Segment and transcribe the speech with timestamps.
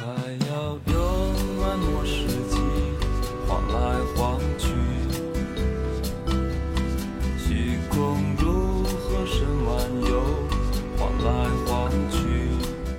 [0.00, 0.06] 还
[0.48, 2.56] 要用漫磨世纪
[3.46, 4.68] 晃来晃去，
[7.36, 10.22] 虚空如河声漫游，
[10.96, 12.18] 晃来晃去。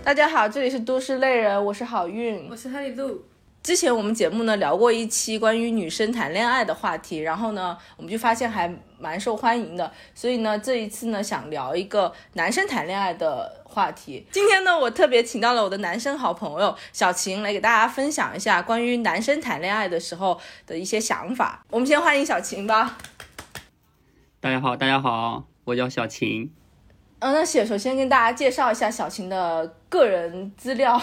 [0.03, 2.47] 大家好，这里是都市类人，我是好运。
[2.51, 3.23] 我是哈利路。
[3.63, 14.27] 之前我们节目呢聊过一期关于女生谈恋爱的话题，然后呢我们就发现还蛮受欢迎的，所以呢这一次呢想聊一个男生谈恋爱的话题。
[14.29, 21.65] 今天呢我特别请到了我的男生好朋友小秦来给大家分享一下关于男生谈恋爱的时候的一些想法。
[21.69, 22.97] 我们先欢迎小秦吧。
[24.39, 26.51] 大家好，大家好，我叫小秦。
[27.19, 30.99] 嗯，那先首先跟大家介绍一下小秦的个人资料。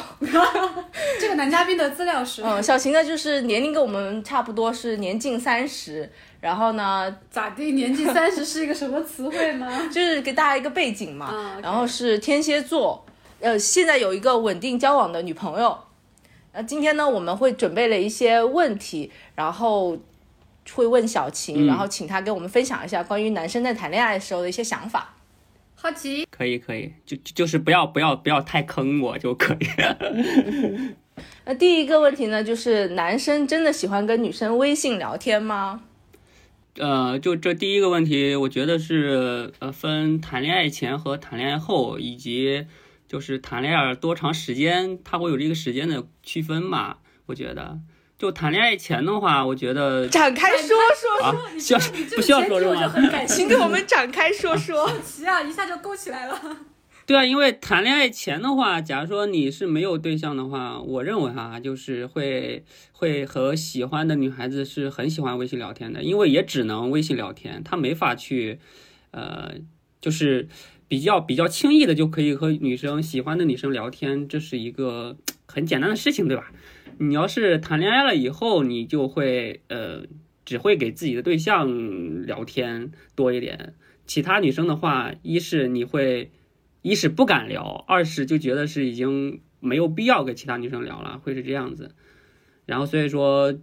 [1.21, 6.11] 这个男嘉宾的资料是，嗯，小秦呢就是年龄跟我们差不多，是年近三十。
[6.41, 7.73] 然后呢，咋地？
[7.73, 9.67] 年近 三十是一个什么词汇呢？
[9.93, 11.59] 就是给大家一个背景嘛。
[11.63, 13.05] 然后是天蝎座，
[13.41, 15.77] 呃，现在有一个稳定交往的女朋友。
[16.53, 19.99] 呃，今天呢，我们会准备了一些问题，然后
[20.73, 25.15] 会问小琴，嗯然后请她跟我们分享一下关于男生在谈恋爱的时候的一些想法。
[25.75, 29.99] 好奇，可以可以，就就就是不要不要不要太坑我就可以了。
[31.45, 35.83] 那第一个问题呢，就是男生真的喜欢跟女生微信聊天吗？
[36.79, 42.67] 呃，就这第一个问题，我觉得是呃分谈恋爱前和谈恋爱后，以及
[43.07, 46.97] 就是谈恋爱多长时间，它会有这个时间的区分嘛。
[47.27, 47.79] 我觉得，
[48.19, 50.77] 就谈恋爱前的话，我觉得展开说
[51.21, 51.81] 说，啊，需要
[52.17, 52.89] 不需要说是吗？
[52.89, 53.43] 很感 兴趣。
[53.43, 54.87] 请给我们展开说说。
[54.87, 56.41] 好奇啊，一下就勾起来了。
[57.09, 68.59] 对啊，因为谈恋爱前的话，假如说你是没有对象的话，我认为哈，就是会会和喜欢的女孩子是很喜欢微信聊天的，因为也只能微信聊天，他没法去，
[69.13, 69.55] 呃，
[70.03, 70.49] 就是
[70.87, 75.17] 比较比较轻易的就可以和女生喜欢的女生聊天，这是一个
[75.47, 76.53] 很简单的事情，对吧？
[76.99, 80.03] 你要是谈恋爱了以后，你就会呃，
[80.45, 83.73] 只会给自己的对象聊天多一点，
[84.07, 86.31] 其他女生的话，一是你会。
[86.83, 91.95] 一是不敢聊，二是就觉得是已经没有必要跟其他女生聊了，会是这样子。
[92.67, 93.55] 然后所以说，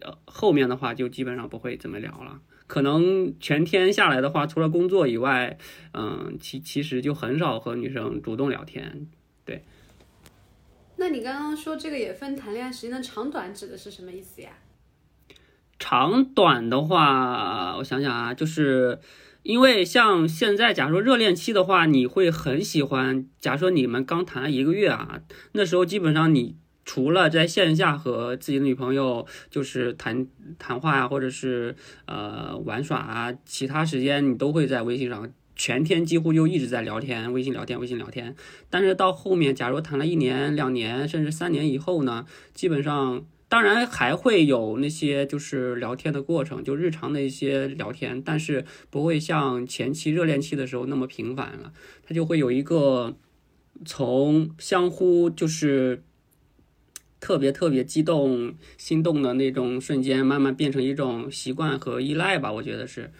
[0.00, 2.40] 呃，后面的话就基本上不会怎么聊了。
[2.66, 5.58] 可能全天下来的话，除了工作以外，
[5.92, 9.08] 嗯，其其实就很少和女生主动聊天。
[9.44, 9.64] 对
[10.96, 14.50] 那你刚刚说这个也分谈恋爱时间的长短，指的是什么意思呀？
[15.78, 19.00] 长短的话，我想想啊，就是
[19.42, 23.26] 因为像现在，假如说热恋期的话，你会很喜欢。
[23.38, 25.20] 假如说你们刚谈了一个月啊，
[25.52, 30.26] 那时候基本上你除了在线下和自己的女朋友就是谈
[30.58, 31.74] 谈话呀、或者是
[32.06, 35.32] 呃玩耍啊，其他时间你都会在微信上。
[35.56, 38.34] 全天几乎就一直在聊天，微信聊天，微信聊天。
[38.70, 42.24] 但是到后面，假如谈了一年、两年，甚至三年以后呢，
[42.54, 51.72] 基本上当然还会有那些就是聊天的过程，就日常的一些聊天，但是不会像前期热恋期的时候那么频繁了。
[52.04, 53.16] 它就会有一个
[53.84, 56.04] 从相互就是
[57.18, 63.10] 特别特别激动、心动的那种瞬间，慢慢变成一种习惯和依赖吧，我觉得是。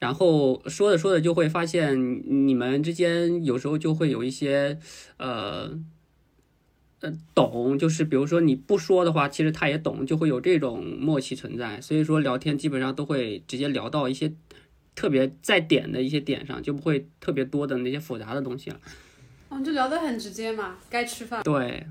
[0.00, 4.80] 然后说着说着就会发现，你们之间有时候就会有一些
[5.18, 5.78] 呃。
[7.00, 11.80] 呃，懂就是比如说你不说的话，其实他也懂，就会有这种默契存在。
[11.80, 14.32] 所以说聊天基本上都会直接聊到一些
[14.94, 18.80] 特别在点的一些点上，就不会特别多的那些复杂的东西了。
[19.48, 21.86] 我们就聊得很直接嘛，该吃饭，对，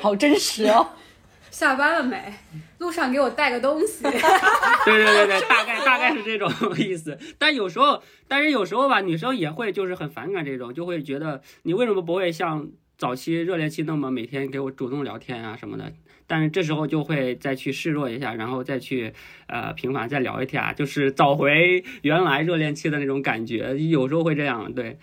[0.00, 0.88] 好真实哦。
[1.50, 2.34] 下班了没？
[2.78, 4.02] 路上给我带个东西。
[4.04, 7.18] 对对对对，大概大概是这种 意思。
[7.38, 12.68] 但有时候，但是有时候吧，女生也会就是很反感这种，就会觉得你为什么不会像
[12.98, 15.92] 早期热恋期那么每天给我主动聊天啊什么的？
[16.26, 19.12] 但是这时候就会再去示弱一下，然后再去
[19.46, 23.78] 呃频繁再聊一下，就是找回原来热恋期的那种感觉。
[23.78, 24.98] 有时候会这样，对。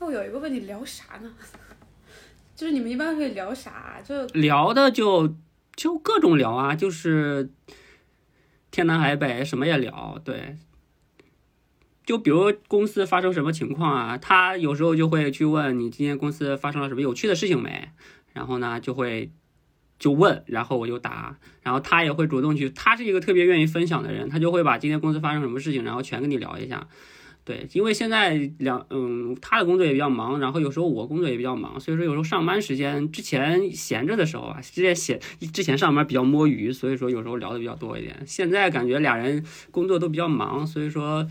[0.00, 1.30] 那我有一个问题，聊啥呢？
[2.56, 4.00] 就是你们一般会聊啥？
[4.02, 5.36] 就聊的就
[5.76, 7.50] 就各种聊啊，就是
[8.70, 10.56] 天南海北什么也聊，对。
[12.08, 17.90] 就比如公司发生什么情况啊，他有时候就会去问你今天公司发生了什么有趣的事情没，
[18.32, 19.30] 然后呢就会
[19.98, 26.88] 就问，然后我就答，然后他也会主动去，他是一个特别愿意分享的人，他就会把今天公司发生什么事情，然后全跟你聊一下。
[27.48, 35.18] 对，因为现在两嗯，他的工作也比较忙，然后有时候我工作也比较忙，所以说有时候上班时间之前闲着的时候啊，之前闲
[35.50, 38.22] 之前上班比较摸鱼，所以说有时候聊的比较多一点。
[38.26, 41.26] 现在感觉俩人工作都比较忙，所以说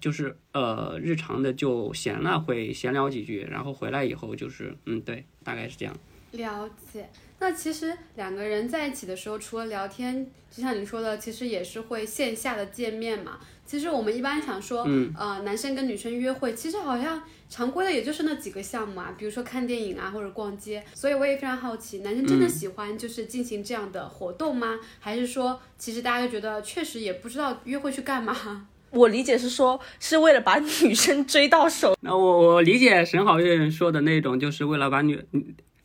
[0.00, 5.94] 就是呃日常的就闲了会闲聊几句，然后回来以后就是嗯对，大概是这样。
[6.32, 7.10] 了解。
[7.40, 13.38] 那其实两个人在一起的时候，除了聊天，就像你说的，其实也是会线下的见面嘛。
[13.64, 20.82] 其实我们一般想说，嗯呃，男生跟女生约会，其实好像常规的也就是那几个项目啊，比如说看电影啊或者逛街。
[20.94, 24.78] 所以我也非常好奇，男生真的嗯喜欢就是进行这样的活动吗？
[24.98, 28.66] 还是说其实大家就觉得确实也不知道约会去干嘛？
[28.90, 35.22] 我理解是说是为了把女生追到手，那我我理解沈好运说的那种，就是为了把女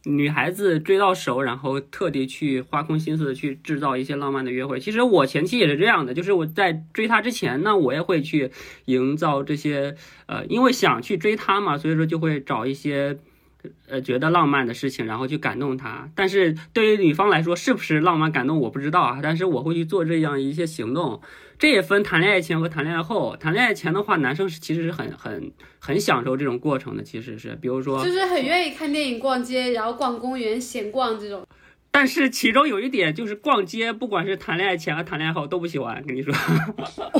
[0.05, 4.79] 女孩子追到手，然后特地去花空心思的去制造一些浪漫的约会。
[4.79, 8.51] 其实我前期也是这样的，就是我在追她之前呢，我也会去
[8.85, 9.95] 营造这些
[10.25, 13.17] 呃，因为想去追她嘛，所以说就会找一些。
[13.87, 16.09] 呃，觉得浪漫的事情，然后去感动她。
[16.15, 19.21] 但是对于女方来说，是不是浪漫感动，我不知道啊。
[19.23, 21.21] 但是我会去做这样一些行动。
[21.63, 23.37] 这也分谈恋爱前和谈恋爱后。
[23.37, 25.49] 谈恋爱前的话，男生是其实是很很
[25.79, 31.47] 很享受这种过程的，其实是，比如说，就是很愿意看电影、逛街，然后逛公园、闲逛这种。
[31.95, 36.33] 但是其中有一点就是逛街，不管是谈恋爱前和谈恋爱后都不喜欢，跟你说。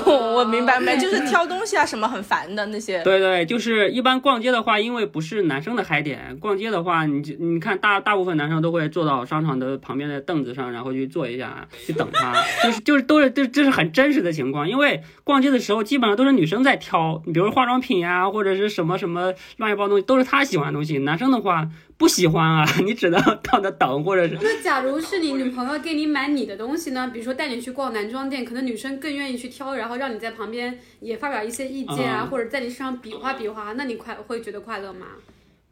[0.04, 0.12] 我
[0.42, 3.04] 我明白明白， 就是挑东西啊什么很烦的那些。
[3.04, 12.34] 对对，就是一般逛街的话，因为不是男生的嗨点，逛街的话，你就你看大大部分男生都会坐到商场的旁边的凳子上，然后去坐一下，去等他，
[12.66, 21.70] 就是就是都是这这是很真实的情况，因为逛街的时候基本上都是女生在挑，你比如化妆品呀、或者是什么什么乱七八糟东西，都是她喜欢的东西，男生的话
[22.04, 27.10] 不喜欢啊， 你只能到那等，或者是那假如是你女朋友给你买你的东西呢？
[27.14, 35.08] 比如说带你去逛男装店，可能女生更愿意去挑，然后让你在旁边也发表一些意见啊，嗯或者在你身上比划比划，那你快会觉得快乐吗？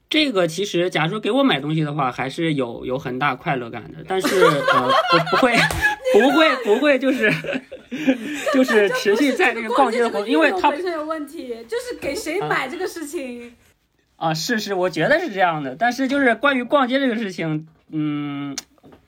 [0.10, 3.98] 这个其实，假如说给我买东西的话，还是有有很大快乐感的。
[4.08, 5.54] 但是呃， 不不会，
[6.14, 7.30] 不会不会，就是
[8.54, 13.54] 就是持续在那个逛街的活动，因为他本身有问题，就是给谁买这个事情。
[14.22, 15.76] 啊是是，我觉得是这样的。
[15.76, 18.56] 但是就是关于逛街这个事情，嗯。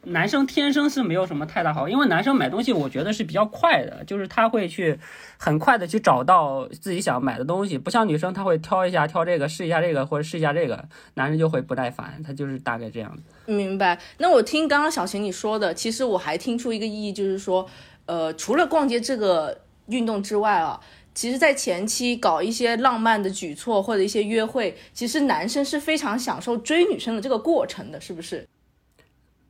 [0.05, 4.99] 男生天生是没有什么太大好，因为男生买东西，我觉得是比较快的，就是他会去
[5.37, 10.83] 很快的去找到自己想买的东西，不像女生，他会挑一下挑这个试一下这个或者试一下这个，
[11.13, 13.23] 男生就会不耐烦，他就是大概这样子。
[13.45, 13.97] 明白。
[14.17, 17.65] 那我听刚刚小晴你说的，其实我还听出一个意义，就是说，
[18.05, 20.81] 呃，除了逛街这个运动之外啊，
[21.13, 28.47] 其实，在前期搞一些浪漫的举措或者一些约会，其实男生是非常享受追女生的这个过程的，是不是？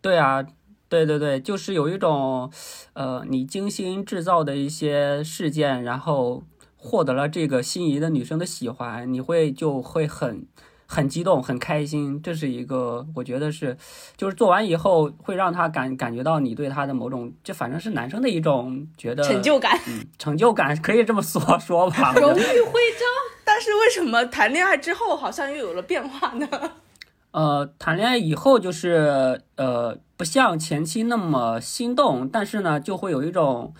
[0.01, 0.45] 对啊，
[0.89, 2.51] 对对对，就是有一种，
[2.94, 6.44] 呃，你精心制造的一些事件，然后
[6.75, 10.45] 获得了这个心仪的女生的喜欢，你会就会很
[10.94, 12.22] 很激动、很开心。
[12.22, 13.75] 这是一个，我觉得是，
[14.16, 19.80] 就是做完以后会让他感感觉到你对他的某种，这反正是男生的一种觉得成就感。
[19.88, 22.13] 嗯，成就感可以这么说说吧。
[22.22, 23.07] 荣誉徽章，
[23.44, 26.48] 但是为什么谈恋爱之后好像又有了变化呢？
[27.31, 33.74] 呃，谈恋爱以后就是呃，不像前期那么心动，但是呢，就会有一种，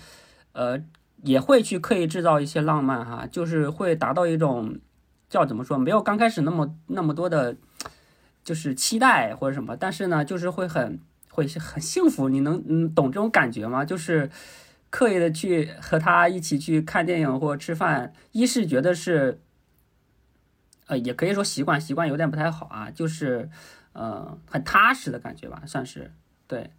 [0.54, 0.82] 呃，
[1.24, 4.80] 也会去刻意制造一些浪漫哈，就是会达到一种
[5.34, 7.56] 叫怎么说，没有刚开始那么那么多的，
[8.44, 11.00] 就是期待或者什么，但是呢，就是会很
[11.32, 13.84] 会很幸福，你能嗯懂这种感觉吗？
[13.84, 14.30] 就是
[14.92, 19.40] 刻意的去和他一起去看电影或者吃饭，一是觉得是。
[20.86, 23.50] 呃，也可以说习惯，习惯有点不太好啊，就是，
[23.94, 26.12] 呃，很踏实的感觉吧，算是
[26.46, 26.70] 对。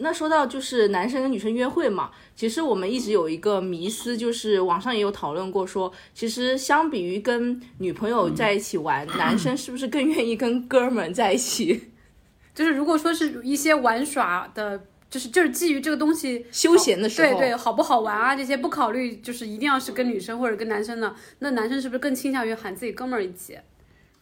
[0.00, 11.90] 那说到就是男生跟女生约会嘛，其实我们一直有一个迷思，就是网上也有讨论过说，其实相比于跟女朋友在一起玩，男生是不是更愿意跟哥们在一起
[12.54, 17.38] 就是如果说是一些玩耍的，就是就是基于这个东西休闲的时候？
[17.38, 18.34] 对对，好不好玩啊？
[18.34, 23.58] 这些不考虑，就是一定要是跟女生或者跟男生的，那男生是不是更倾向于喊自己哥们儿一起？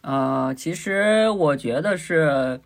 [0.01, 2.61] 呃，其实我觉得是，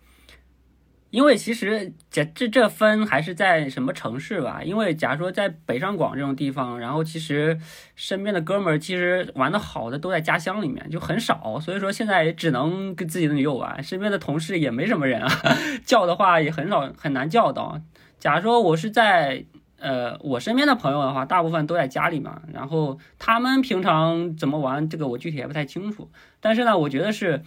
[1.12, 4.60] 因为其实这这这分还是在什么城市吧。
[4.64, 7.56] 因为假如说在北上广这种地方，然后其实
[7.94, 15.30] 身边的哥们儿其实玩的好的都在家乡里面，就很少，所以说现在也只能跟自己的女友玩，身边的同事也没什么人啊，
[15.86, 17.80] 叫的话也很少，很难叫到。
[18.18, 19.44] 假如说我是在。
[19.84, 26.08] 呃，我身边的朋友的话，大部分都在家里嘛，然后他们平常怎么玩，这个我具体也不太清楚。
[26.38, 27.42] 但是呢，我觉得是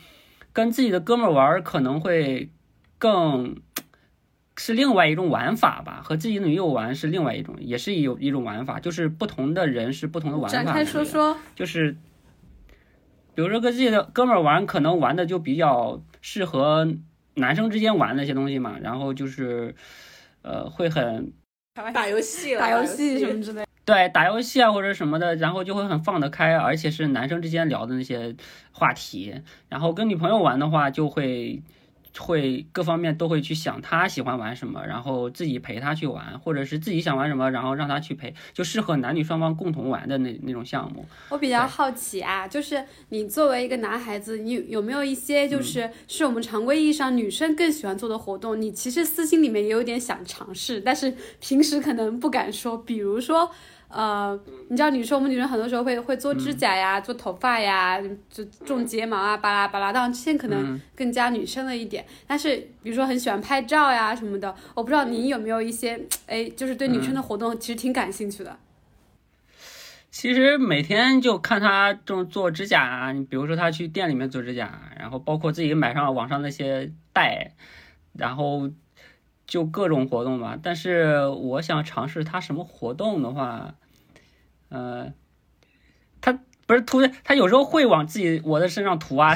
[0.51, 2.49] 跟自己的哥们儿玩，可能会
[2.97, 3.61] 更
[4.57, 6.01] 是另外一种玩法吧。
[6.03, 10.63] 和自己的女友玩是另外一种，也是有一种玩法，就是不同的人是不同的玩法。
[10.63, 11.37] 展开说说。
[11.55, 11.97] 就是
[13.33, 16.87] 比如说跟自己的哥们儿玩，可能玩的就比较适合
[17.33, 19.75] 男生之间玩那些东西嘛，然后就是
[20.41, 21.33] 呃会很。
[21.93, 23.65] 打游戏了，打游戏什么之类。
[23.83, 28.33] 对，打游戏啊或者什么的，然后就会很放得开，而且是男生之间聊的那些
[28.71, 29.41] 话题。
[29.67, 31.61] 然后跟女朋友玩的话，就会
[32.19, 41.05] 会各方面都会去想他喜欢玩什么，然后自己陪他去玩，或者是自己想玩什么，然后让他去陪，就适合男女双方共同玩的那那种项目。
[41.29, 48.61] 我比较好奇啊，就是你作为一个男孩子，你有有没有一些嗯就是是我们常规意义上女生更喜欢做的活动？
[48.61, 52.75] 你其实私心里面也有点想尝试，但是平时可能不敢说。
[52.85, 53.49] 比如说，
[53.95, 54.37] 呃，
[54.67, 57.97] 你知道女生我们女生很多时候会会做指甲呀、做头发呀、
[58.29, 59.93] 就种睫毛啊，巴拉巴拉。
[59.93, 65.97] 当然这些可能更加女生了一点，但是比如说很喜欢拍照呀什么的，我不知道你有没有一些
[66.27, 68.57] 哎，就是对女生的活动其实挺感兴趣的。
[70.11, 77.53] 其实每天就看他这种做指甲啊，你比如说他去店里面做指甲，然后包括自己买上网上那些带，
[78.11, 78.69] 然后
[79.47, 80.57] 就各种活动吧。
[80.61, 83.75] 但是我想尝试他什么活动的话，
[84.69, 85.13] 呃，
[86.21, 89.35] 他不是涂，他有时候会往自己我的身上涂啊，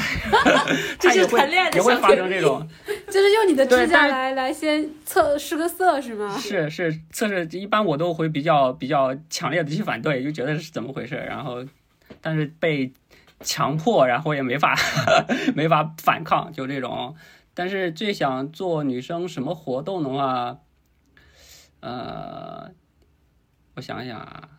[1.00, 2.68] 这是谈恋爱的也会发生这种。
[3.08, 6.38] 就是用你的指甲来来先测试个色是吗？
[6.38, 11.66] 是是测试，一般我都会比较比较强烈的去反对，就觉得是怎么回事，然后
[12.22, 12.92] 但是被
[13.42, 14.76] 强迫，然后也没法
[15.56, 17.16] 没法反抗，就这种。
[17.54, 20.58] 但是最想做女生什么活动的话，
[21.82, 22.72] 呃，
[23.76, 24.50] 我想想啊，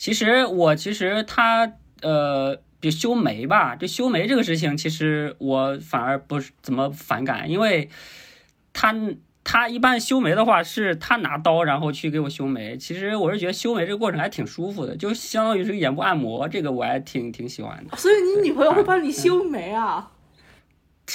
[0.00, 2.60] 其实我其实他呃。
[2.82, 7.90] 比修眉吧，就修眉这个事情，其实我反而不是怎么反感，因为
[8.72, 8.94] 他
[9.44, 12.78] 他一般修眉的话，是他拿刀然后去给我修眉。
[12.78, 17.94] 其实我是觉得修眉这个过程还挺舒服的，就相当于是个眼部按摩，这个我还挺挺喜欢的。
[17.98, 20.10] 所以你女朋友会帮你修眉啊？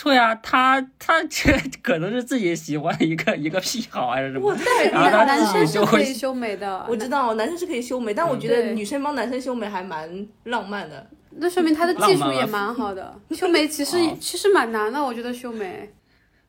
[0.03, 4.55] 对啊，他他这可能是自己喜欢一个一个癖好还是什么？
[4.55, 11.07] 太然后他男自己就会生是可以修眉的，我知道男生是可以修眉，但我觉得女生帮男生修眉还蛮浪漫的。
[11.37, 13.13] 那说明他的技术也蛮好的。
[13.31, 15.89] 修眉其实 哦其实蛮难的，我觉得修眉。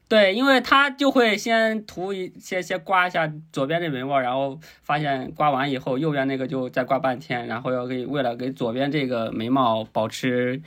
[0.09, 10.63] 对，因为他就会先涂一先先刮一下左边这眉毛，然后发现刮完以后右边那个就再刮半天，然后要给为了给左边这个眉毛保持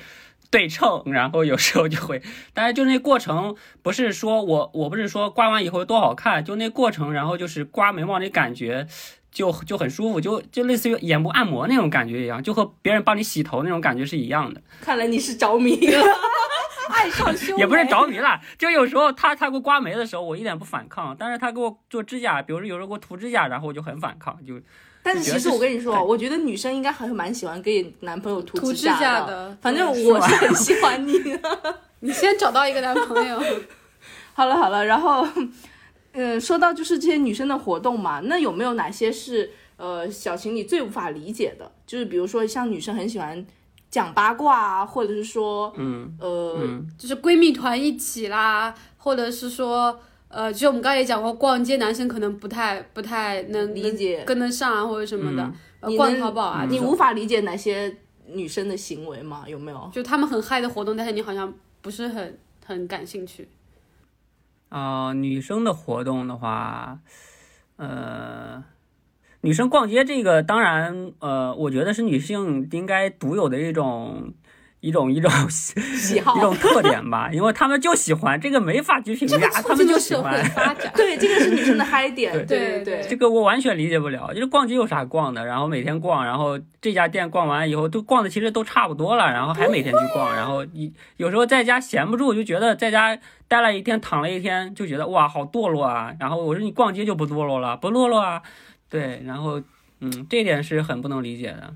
[0.49, 2.21] 对称，然后有时候就会，
[2.53, 8.87] 但是就那过程不是说我我不是说刮完以后多好看，就那过程，然后就是刮眉毛那感觉。
[9.31, 14.59] 就就很舒服，就就类似于眼部按摩那种感觉一样，就和别人帮你洗头那种感觉是一样的。
[14.81, 16.03] 看来你是着迷了。
[16.89, 24.59] 爱上修眉也不是着迷了，就有时候他他给我刮眉的时候，我一点不反抗，但是他给我做指甲，比如说有时候给我涂指甲，然后我就很反抗，就
[25.01, 31.39] 但是其实我跟你说，我觉得女生应该还是蛮喜欢给男朋友涂涂指指甲甲的反正我是很喜欢你的。
[32.01, 33.41] 你先找到一个男朋友，
[34.33, 35.27] 好了好了，然后，
[36.13, 41.71] 嗯，说到就是这些女生的活动嘛，那有没有哪些是呃小情侣最无法理解的？
[41.85, 43.45] 就是比如说像女生很喜欢
[43.89, 49.99] 讲八卦啊，或者是说，嗯呃，嗯就是闺蜜团一起啦，或者是说。
[50.29, 55.51] 呃，就我们刚才也讲过，逛街男生可能不太不太能理解跟得上啊，或者什么的。
[55.97, 59.43] 逛淘宝啊，你无法理解哪些女生的行为吗？
[59.47, 59.89] 有没有？
[59.91, 63.49] 就他们很嗨的活动，但是你好像不是很很感兴趣。
[64.69, 66.99] 啊、女生的活动的话，
[67.77, 68.63] 呃，
[69.41, 74.31] 女生逛街这个当然呃，我觉得是女性应该独有的一种。
[74.81, 80.45] 一种一种喜好一种特点吧， 因为他们就喜欢这个，没法去评价，他们就喜社会欢。
[80.51, 80.91] 发展。
[80.95, 82.31] 对，这个是女生的嗨点。
[82.47, 93.17] 对对对这个我完全理解不了，就是逛街有啥逛的，然后每天逛，然后这家店逛完以后都逛的其实都差不多了，然后还每天去逛， 然后你有时候在家闲不住，就觉得在家
[93.47, 96.13] 待了一天躺了一天，就觉得哇好堕落啊。
[96.19, 98.41] 然后我说你逛街就不堕落了，不堕落啊？
[98.89, 99.61] 对，然后
[99.99, 101.73] 嗯，这点是很不能理解的。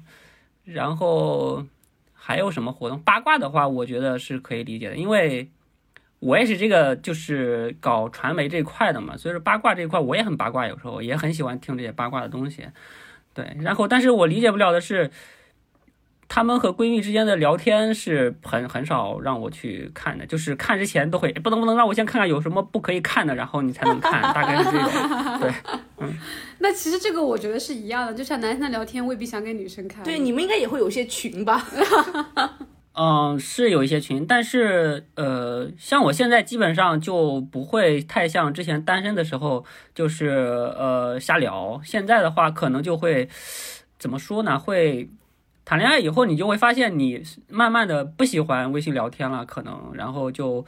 [0.64, 1.66] 然后
[2.26, 2.98] 还有什么活动？
[3.02, 5.50] 八卦的话，我觉得是可以理解的，因为。
[6.26, 12.66] 我也是这个，就是搞传媒这块的嘛，所以说八卦这一块我也很八卦，有时候也很喜欢听这些八卦的东西，
[13.34, 13.46] 对。
[13.60, 15.12] 然后，但是我理解不了的是，
[16.28, 25.40] 她们和闺蜜之间的聊天是很很少让我去看的，就是看之前都会不能不能让我先看看有什么不可以看的，然后你才能看，大概是这种。
[25.40, 25.52] 对，
[26.60, 30.04] 那其实这个我觉得是一样的，就像男生的聊天未必想给女生看。
[30.04, 31.66] 对，你们应该也会有一些群吧？
[32.96, 39.66] 嗯，是有一些群，但是呃，像我现在基本上就不会太像之前单身的时候，
[39.96, 41.82] 就是呃瞎聊。
[41.84, 43.28] 现在的话，可能就会
[43.98, 44.60] 怎么说呢？
[44.60, 45.10] 会
[45.66, 50.66] 谈恋爱以后，你就会发现你慢慢的不喜欢微信聊天了，可能，然后就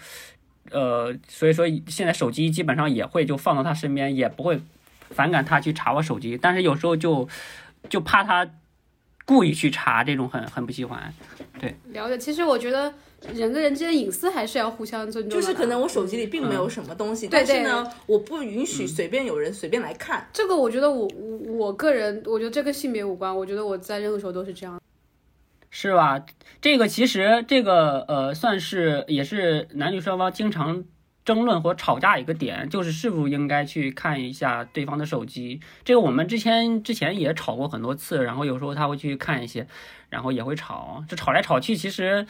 [0.71, 4.59] 呃，所以说现在手机基本上也会就放到他身边，也不会
[5.09, 7.27] 反感他去查我手机，但是有时候就
[7.89, 8.47] 就怕他
[9.25, 11.13] 故意去查，这种很很不喜欢。
[11.59, 12.17] 对了解。
[12.17, 12.93] 其实我觉得
[13.33, 15.41] 人跟人之间的隐私还是要互相尊重的。
[15.41, 20.27] 就是可能我手机里并没有什么东西，对但是呢，我不允许随便有人随便来看。
[20.31, 24.79] 这个，我觉得我我我个人，我觉得这跟性别无关，我觉得我在任何时候都是这样。
[25.71, 26.25] 是吧？
[26.61, 30.85] 这个其实这个呃，算是也是男女双方经常
[31.25, 35.59] 争论或吵架一个点，就是是否应该去看一下对方的手机。
[35.83, 39.67] 这个我们之前之前也吵过很多次，然后有时候他会去看一些，
[40.09, 41.03] 然后也会吵。
[41.09, 42.25] 这吵来吵去，其实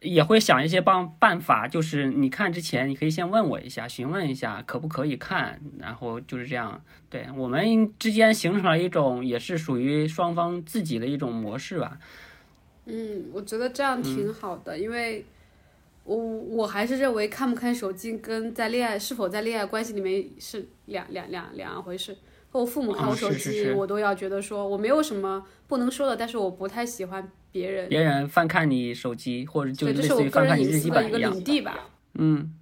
[0.00, 6.82] 也会想一些办办法，就是你看之前你可以先问我一下，询问一下可不可以看，然后就是这样。
[7.10, 11.98] 对我们之间形成了一种也是属于双方自己的一种模式吧。
[12.86, 15.26] 嗯，我觉得这样挺好的，因为
[16.04, 22.16] 我我还是认为看不看手机跟在恋爱是否在恋爱关系里面是两两两两回事。
[22.52, 31.32] 和我父母看我哦手机，是是是我都要觉得说我没有什么不能说的，但是我不太喜欢别人，别人翻看你手机，或者就对，类这是我个似于翻看人隐你日记私的一个本一样。
[31.32, 31.88] 领地吧。
[32.14, 32.52] 嗯，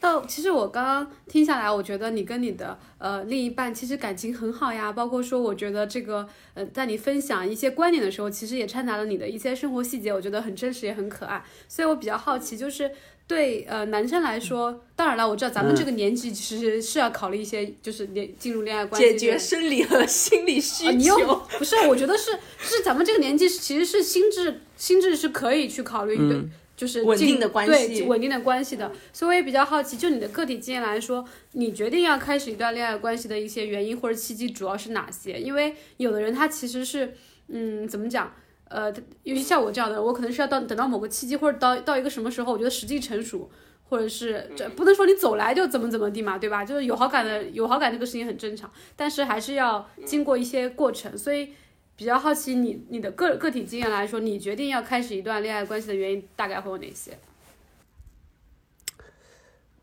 [0.00, 11.42] 到其实我刚刚听下来，我觉得你跟你的呃另一半其实感情很好呀，包括说我觉得这个呃在你分享一些观点的时候，其实也掺杂了你的一些生活细节，我觉得很真实也很可爱。
[11.68, 12.90] 所以我比较好奇，就是
[13.28, 21.42] 对呃男生来说，当然了，我知道咱们这个年纪其实是要考虑一些就是恋进入恋爱关系解决生理和心理需啊，你又求。
[21.58, 26.40] 不是，我觉得是是咱们这个年纪，其实是心智心智是可以去考虑的，
[26.76, 28.92] 就是稳定的关系对稳定的关系的。
[29.12, 35.40] 所以我也比较好奇，就你的个体经验来说，你决定要开始一段恋爱关系的一些原因或者契机主要是哪些？
[35.40, 37.16] 因为有的人他其实是，
[37.48, 38.32] 嗯，怎么讲？
[38.68, 38.92] 呃，
[39.22, 43.48] 尤其像我这样的，我可能是要到等到某个契机，或者到到一个什么时候，我觉得时机成熟，
[43.88, 46.64] 或者是这不能说你走来就怎么怎么地嘛，对吧？
[46.64, 51.50] 就是有好感的有好感这个事情很正常，但是还是要经过一些过程，所以
[51.94, 57.16] 比较好奇你你的个个体经验来说，你决定要开始一段恋爱关系的原因大概会有哪些？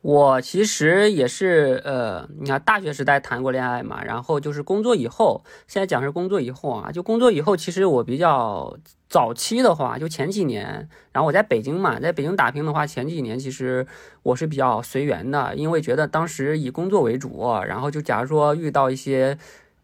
[0.03, 8.77] 我其实也是呃，你看大学时代谈过恋爱嘛，然后就是工作以后，现在讲是工作以后啊，就工作以后，其实我比较
[9.08, 13.88] 早期的话，就前几年，然后我在北京嘛，在北京打拼的话，前几年其实
[14.23, 19.38] 我是比较随缘的，因为觉得当时以工作为主，然后就假如说遇到一些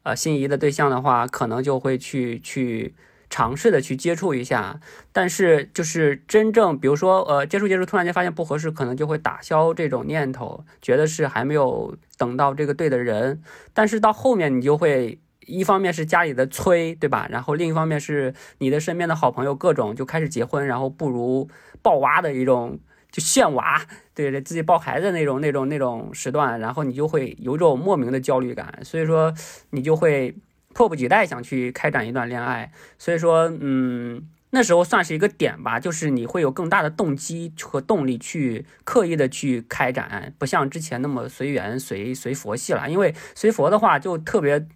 [0.03, 2.93] 呃心仪的对象的话，可能就会去去。
[3.29, 4.79] 尝试的去接触一下，
[5.11, 13.41] 但是就是真正，比如说，呃，接触接触，突然间发现不合适，可能就会打消这种念头，觉得是还没有等到这个对的人。
[13.73, 17.27] 但是到后面，你就会一方面是家里的催，对吧？
[17.29, 21.47] 然后另一方面是你的身边的好朋友各种就开始结婚，然后不如
[21.83, 22.79] 抱娃的一种
[23.11, 23.79] 就炫娃，
[24.15, 29.31] 对对，自己抱孩子那种那种那种时段，然后你就会有种莫名的焦虑感，所以说
[29.69, 30.35] 你就会。
[30.73, 44.67] 迫不及待想去开展一段恋爱，所以说，嗯，那时候算是一个点吧，就是你会有更大的动机和动力去刻意的去开展，不像之前那么随缘随随佛系了，因为随佛的话就特别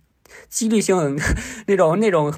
[0.49, 1.17] 几率性
[1.67, 2.33] 那种那种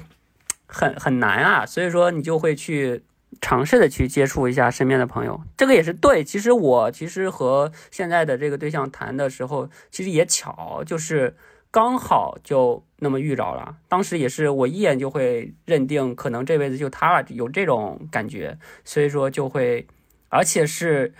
[0.66, 3.04] 很很难啊，所以说你就会去
[3.40, 6.22] 尝试的去接触一下身边的朋友，这个也是对。
[6.22, 11.34] 其实我其实和现在的这个对象谈的时候，其实也巧，就是。
[11.68, 19.86] 刚好就那么遇着了，当时也是我一眼就会认定，可能这辈子就他了，有这种感觉，所以说就会，
[20.30, 21.12] 而且是，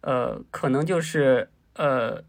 [0.00, 2.24] 呃，可能就是呃，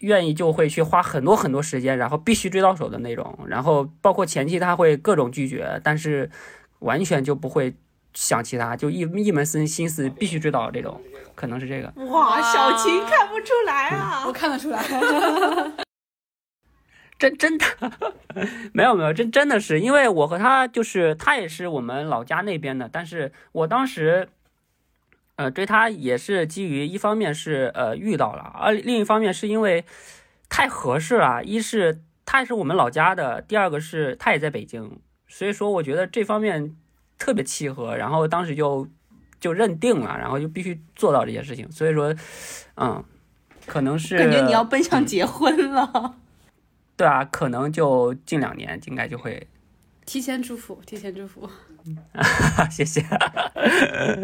[0.00, 6.30] 愿意就会去花很多很多时间，然后必须追到手的那种，然后包括前期他会各种拒绝，但是
[6.80, 7.74] 完全就不会
[8.12, 11.00] 想其他，就一一门心心思必须追到这种，
[11.34, 11.90] 可能是这个。
[12.10, 14.24] 哇，小琴看不出来啊！
[14.26, 15.83] 我看得出来。
[17.24, 17.64] 真真的
[18.74, 24.28] 没有没有真真的是，因为我和他就是他也是我们老家那边的，但是我当时，
[25.36, 29.86] 呃追他也是基于一方面是呃遇到了，而另一方面是因为
[30.50, 36.76] 太合适了，一是他也是我们老家的，第二个是他也在北京，所以说我觉得这方面
[37.18, 38.86] 特别契合，然后当时就
[39.40, 42.14] 就认定了，然后就必须做到这件事情，所以说，
[42.76, 43.02] 嗯，
[43.64, 46.16] 可能是感觉你要奔向结婚了。
[46.96, 49.46] 对啊，可能就近两年应该就会。
[50.06, 51.48] 提前祝福，提前祝福。
[52.70, 53.04] 谢谢。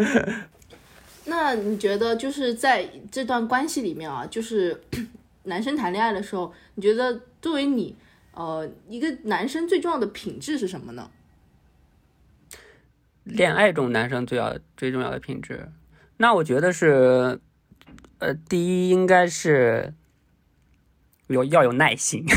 [1.27, 4.81] 那你觉得就是在这段关系里面啊，就是
[5.45, 7.97] 男生谈恋爱的时候，你觉得作为你，
[8.33, 11.11] 呃，一个男生最重要的品质是什么呢？
[13.25, 15.69] 恋爱中男生最要最重要的品质，
[16.19, 17.41] 那我觉得是，
[18.19, 19.93] 呃，第一应该是。
[21.35, 22.35] 有要有耐心， 好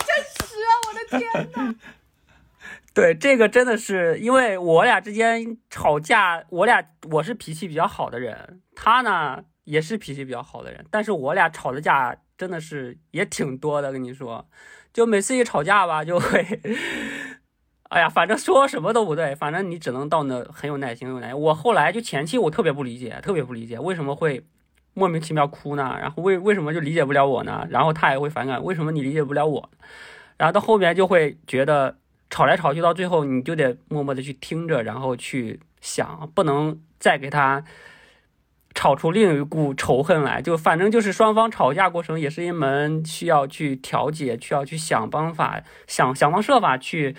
[0.00, 0.70] 真实啊！
[0.86, 1.74] 我的天哪！
[2.94, 14.48] 对，这个真的是因为我俩之间吵架，我俩我是脾气比较好的人，他呢也是脾气比较好的人，但是我俩吵的架真的是也挺多的，跟你说，
[14.92, 16.60] 就每次一吵架吧，就会，
[17.90, 21.38] 哎呀，反正说什么都不对，反正你只能到那很有耐心，很有耐心。
[21.40, 24.46] 我后来就前期我特别不理解，特别不理解为什么会
[24.94, 25.96] 莫名其妙哭呢？
[26.00, 27.66] 然后为为什么就理解不了我呢？
[27.70, 29.70] 然后他也会反感，为什么你理解不了我？
[30.38, 31.96] 然后到后面就会觉得。
[32.30, 37.62] 吵来吵去，到最后你就得默默的去听着，然后去想，不能再给他
[38.74, 40.42] 吵出另一股仇恨来。
[40.42, 47.14] 就反正就是双方吵架过程也是一门需要去调解，需要去想办法，想想方设法去，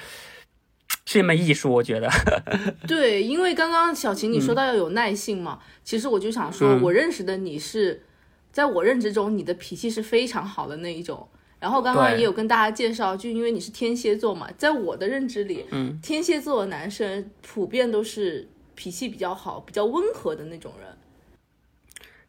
[1.05, 1.71] 是一门艺术。
[1.71, 2.09] 我觉得。
[2.87, 8.03] 对，因为刚刚小琴你说到要有耐性嘛，其实我就想说，我认识的你是
[8.51, 11.27] 在我认知中，你的脾气是非常好的那一种。
[11.57, 20.89] 然后刚刚也有跟大家介绍，就因为你是天蝎座嘛，在我的认知里，嗯，天蝎座的男生普遍都是脾气比较好、比较温和的那种人。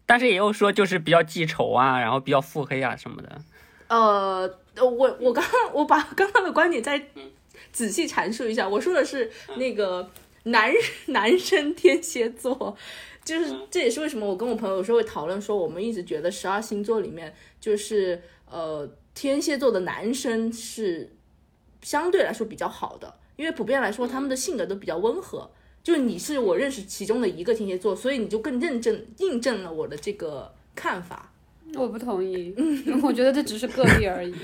[0.07, 3.43] 但是也有说就是比较记仇啊，然后比较腹黑啊什么的。
[3.89, 7.09] 呃，我我刚我把刚刚的观点再
[7.77, 10.11] 仔细阐述一下，我说的是那个
[10.45, 10.73] 男
[11.09, 12.75] 男生天蝎座，
[13.23, 18.89] 就是这也是为什么我跟我朋友有时候会讨论说，我们一直觉得十二星座里面就是呃。
[19.19, 21.17] 天蝎座的男生是
[21.81, 25.51] 相对来说比较好的，因为普遍来说他们的性格都比较温和。
[25.83, 31.33] 就是你是我认识其中的一个天蝎座，所以你就更认证印证了我的这个看法。
[31.75, 32.55] 我不同意，
[33.03, 34.35] 我觉得这只是个例而已，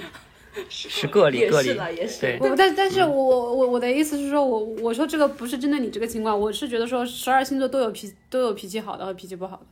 [0.69, 2.21] 是个例，个例也是。
[2.21, 9.67] 对，但但是我我我的意思是说，我我说这个不是针对你这个情况，我是觉得说十二星座都有脾都有脾气好的和脾气不好的。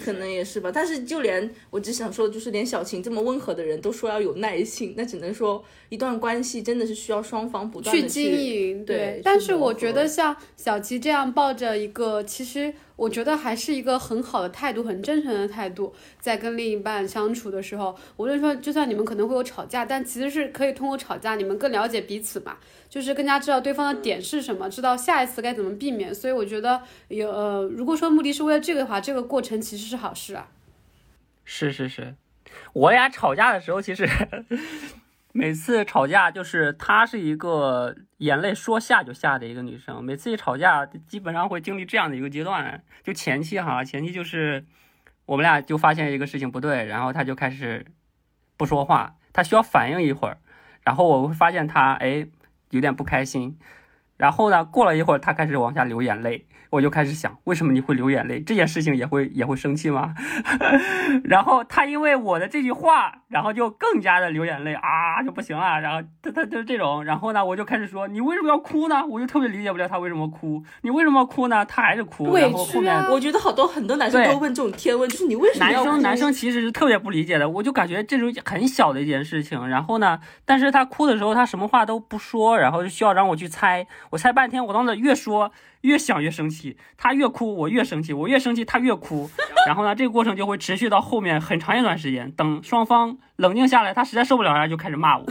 [0.00, 8.84] 可能也是吧，但是就连我只想说，就是连小晴这么温和的人都说要有耐性，那只能说一段关系真的是需要双方不断去经营。
[8.84, 12.74] 对，但是我觉得像小琪这样抱着一个其实。
[12.98, 22.56] 我觉得还是一个很好的态度，很真诚的态度，在跟另一半相处的时候，无论说就算你们可能会有吵架，但其实是可以通过吵架，你们更了解彼此嘛，
[22.88, 26.12] 就是更加知道对方的点是什么，知道下一次该怎么避免。
[26.12, 30.48] 所以我觉得有呃，如果说目的是为了这个的话，这个过程其实是好事啊。
[31.44, 32.16] 是是是，
[32.72, 34.08] 我俩吵架的时候，其实。
[35.32, 44.64] 每次吵架就是她是一个眼泪说下就下的一个女生，每次一吵架基本上会经历这样的一个阶段，就前期哈，前期就是
[45.26, 47.86] 我们俩就发现一个事情不对，然后她就开始
[48.56, 50.38] 不说话，她需要反应一会儿，
[50.82, 52.26] 然后我会发现她哎
[52.70, 53.58] 有点不开心，
[54.16, 56.46] 然后呢过了一会儿她开始往下流眼泪。
[56.70, 58.40] 我就开始想，为什么你会流眼泪？
[58.40, 60.14] 这件事情也会也会生气吗？
[61.24, 65.80] 然后他因为我的这句话，然后就更加的流眼泪啊，就不行了。
[65.80, 69.04] 然后他他就这种，然后呢，我就开始说，你为什么要哭呢？
[69.06, 70.62] 我就特别理解不了他为什么哭。
[70.82, 71.64] 你为什么要哭呢？
[71.64, 72.36] 他还是哭。
[72.36, 75.84] 然后后面我觉得好多很多男生都问这种天问，就是你为什么要哭？
[75.86, 77.48] 男生男生其实是特别不理解的。
[77.48, 83.86] 我就感觉这种很小的一件事情，然后呢，但是他哭的时候，他什么话都不说，然后就需要让我去猜。
[84.10, 85.50] 我猜半天，我当时越说。
[85.82, 89.30] 越想越生气，他越哭，我越生气，我越生气，他越哭，
[89.66, 92.30] 然后呢，这个过程就会持续到后面很长一段时间。
[92.32, 95.24] 等双方冷静下来，他实在受不了了，就开始骂我。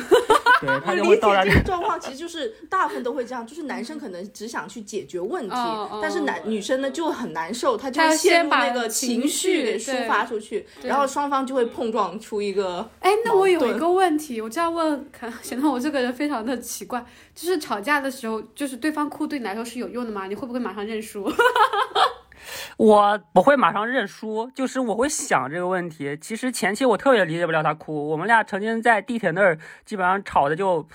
[0.61, 5.55] 对他就会到达这个状况，其实就是大部分都会这样，就是男生可能只想去解决问题，
[6.01, 12.89] 但是男女生呢就很难受，他就先把那个情绪给抒发出去，然后双方就会碰撞出一个。
[12.99, 17.03] 哎，那我有一个问题，我这样问，看 显得我这个人非常的奇怪，
[17.35, 20.27] 就是吵架的时候，就是对方哭对你来说是有用的吗？
[20.27, 21.31] 你会不会马上认输？
[22.75, 26.17] 我不会马上认输，就是我会想这个问题。
[26.19, 30.87] 其实前期我特别理解不了他哭，我们俩曾经在地铁那儿基本上吵的就，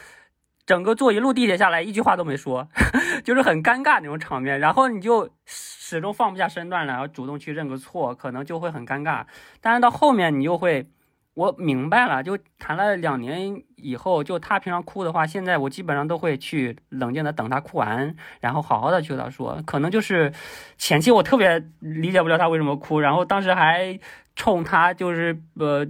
[0.67, 2.69] 整个坐一路地铁下来一句话都没说，
[3.25, 4.61] 就是很尴尬那种场面。
[4.61, 9.25] 然后你就始终放不下身段来，然后主动去认个错，可能就会很尴尬。
[9.61, 10.87] 但是到后面你又会。
[11.35, 19.63] 我明白了，就谈了两年以后，就他平常哭的话，现在我基本上都会去冷静的等他哭完，然后好好的去跟他说。
[19.65, 20.31] 可能就是
[20.77, 23.99] 前期我特别理解不了他为什么哭，然后当时还
[24.37, 25.87] 冲他就是呃，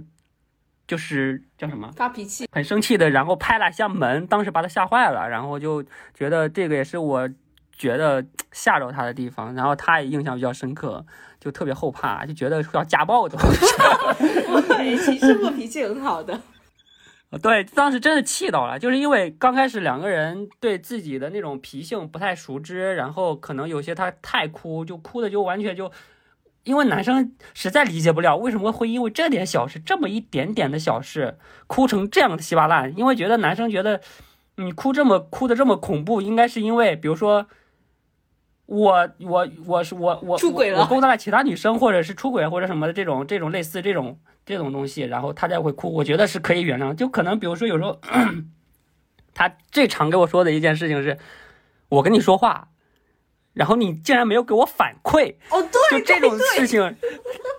[0.87, 7.29] 就是叫什么发脾气，很生气的，然后拍了一下门，当时把他吓坏了，然后就觉得这个也是我
[7.73, 11.05] 觉得吓着他的地方，然后他也印象比较深刻。
[11.43, 13.37] 就特别后怕，就觉得要家暴的。
[15.03, 16.39] 其实我脾气很好的。
[17.41, 25.91] 对，当时真的气到了，就是因为刚开始两个人对自己的那种脾性不太熟知，然后可能有些他太哭，就哭的就完全就，
[26.63, 33.99] 因为男生实在理解不了为什么会因为这点小事，这么一点点的小事哭成这样的稀巴烂，因为觉得男生觉得
[34.55, 37.47] 你哭这么哭的这么恐怖，应该是因为比如说。
[38.65, 46.95] 我我我是我我出轨了我勾搭了其他女生，或者是出轨或者什么的这种这种类似这种这种东西，然后他才会哭，我觉得是可以原谅。
[46.95, 47.99] 就可能比如说有时候，
[49.33, 51.17] 他 最常给我说的一件事情是，
[51.89, 52.69] 我跟你说话，
[53.53, 56.95] 然后你竟然没有给我反馈，哦，对，就这种事情，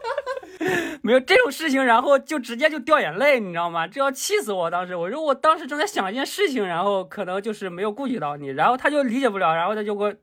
[1.03, 3.87] 没有这种事情，然后就直接就掉眼泪，你知道吗？
[3.87, 4.71] 这要气死我！
[4.71, 10.15] 当时我说我当时正在想一件事情，然后可能就是没有顾及到你，然后他就理解不了，然后他就给我。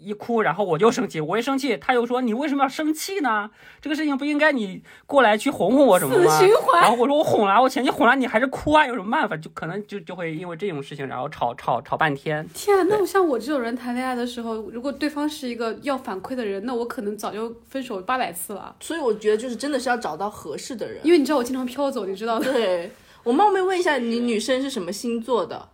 [0.00, 3.50] 一哭，然后我就生气，我一生气，他又说你为什么要生气呢？
[3.80, 6.38] 这个事情不应该你过来去哄哄我什么吗？
[6.38, 9.36] 循环然后我说我哄了，我前期哄了你还是哭啊，有什么办法？
[9.36, 12.48] 就可能就就会因为这种事情，然后吵吵吵半天。
[12.54, 18.74] 天啊，那我像我这种人谈恋爱的时候，如果对方是一个要反馈的人，那我可能早就分手八百次了。
[18.80, 21.00] 所以我觉得就是真的是要找到合适的人。
[21.04, 22.52] 因为你知道我经常飘走，你知道的。
[22.52, 22.90] 对
[23.22, 25.68] 我冒昧问一下，你女生是什么星座的？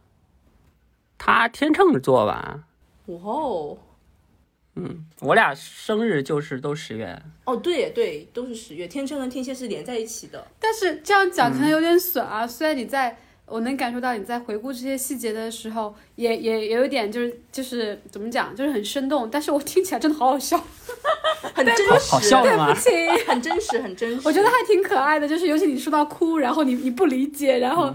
[1.16, 2.64] 她天秤座吧？
[3.06, 3.78] 哇哦，
[4.76, 7.18] 嗯，我俩生日就是都十月。
[7.44, 10.46] 哦，对对，都是十月，天秤跟天蝎是连在一起的。
[10.60, 12.46] 但是这样讲可能有点损啊。
[12.46, 19.30] 虽然你在我能感受到你在回顾这些细节的时候，也也也有一点就是就是怎么讲，就是很生动。
[19.30, 20.62] 但是我听起来真的好好笑，
[21.54, 23.16] 很真好实，好笑的吗对不？
[23.16, 23.24] 起。
[23.24, 24.20] 很真实，很真实。
[24.24, 27.94] 我觉得还挺可爱的，就是尤其你说到哭，然后你你不理解，然后嗯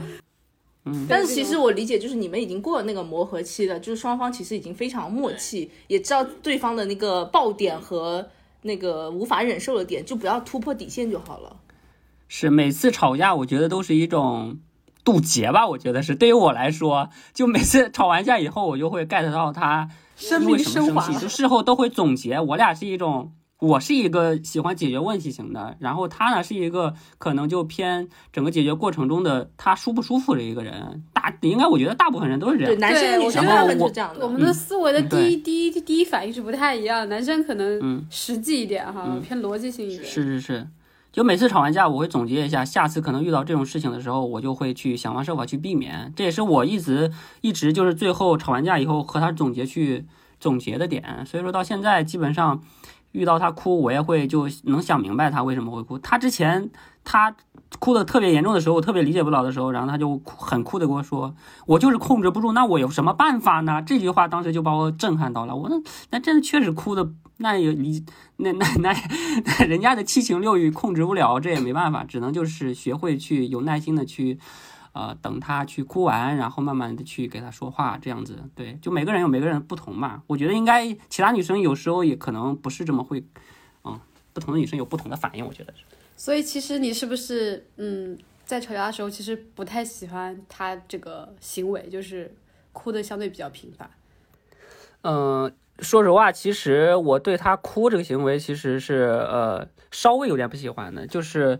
[1.08, 8.28] 但是其实我理解，就是你们已经过了那个磨合期了，就是双方其实已经非常默契，也知道对方的那个爆点和
[8.64, 11.58] 那个无法忍受的点，就不要突破底线就好了。
[12.28, 14.58] 是每次吵架，我觉得都是一种
[15.04, 15.68] 渡劫吧。
[15.68, 22.40] 我觉得是对于我来说，就每次吵完架以后，我就会 get 到他生命因为什么升华生气，就事后都会总结。
[22.40, 31.04] 我俩是一种，我是一个喜欢解决问题型的，然后他呢是一个可能就偏整个解决过程中的他舒不舒服的一个人。
[31.14, 32.80] 大应该我觉得大部分人都是这对，样。
[32.80, 34.26] 男生女生是这样的。
[34.26, 40.04] 我们的思维的嗯第一、第一第一反应是不太一样，男生可能嗯实际一点哈，偏逻辑性一点。
[40.04, 40.68] 是是是，
[41.12, 46.12] 就每次吵完架，我会总结一下，下次可能遇到这种事情的时候，我就会去想方设法去避免。
[46.16, 50.08] 这也是我一直一直就是最后吵完架以后和他总结去
[50.40, 51.24] 总结的点。
[51.28, 52.60] 所以说到现在，基本上
[53.12, 55.98] 遇到他哭，我也会就能想明白他为什么会哭。
[56.00, 56.70] 他之前
[57.04, 57.36] 他
[57.80, 61.34] 哭的特别严重的时候，我特别理解不了的时候，然后他就哭很哭的跟我说
[61.68, 65.56] ：“我就是控制不住，那我有什么办法呢？”这句话当时就把我震撼到了。
[65.56, 65.76] 我那
[66.12, 68.06] 那真的确实哭的，那也理
[68.38, 68.96] 那那那
[69.46, 74.40] 那人家的七情六欲控制不了，这也没办法，只能就是学会去有耐心的去。
[74.94, 80.22] 呃，等他去哭完，然后慢慢的去给他说话，这样子，对，就每个人有每个人不同嘛。
[80.28, 83.24] 我觉得应该其他女生有时候也可能不是这么会，
[83.84, 84.00] 嗯，
[84.34, 85.84] 不同的女生有不同的反应，我觉得是。
[86.18, 92.36] 所以其实你是不是嗯，在吵架的时候其实不太喜欢他这个行为，就是
[92.74, 93.90] 哭的相对比较频繁。
[95.04, 101.60] 嗯，说实话，其实我对他哭这个行为其实是呃稍微有点不喜欢的，就是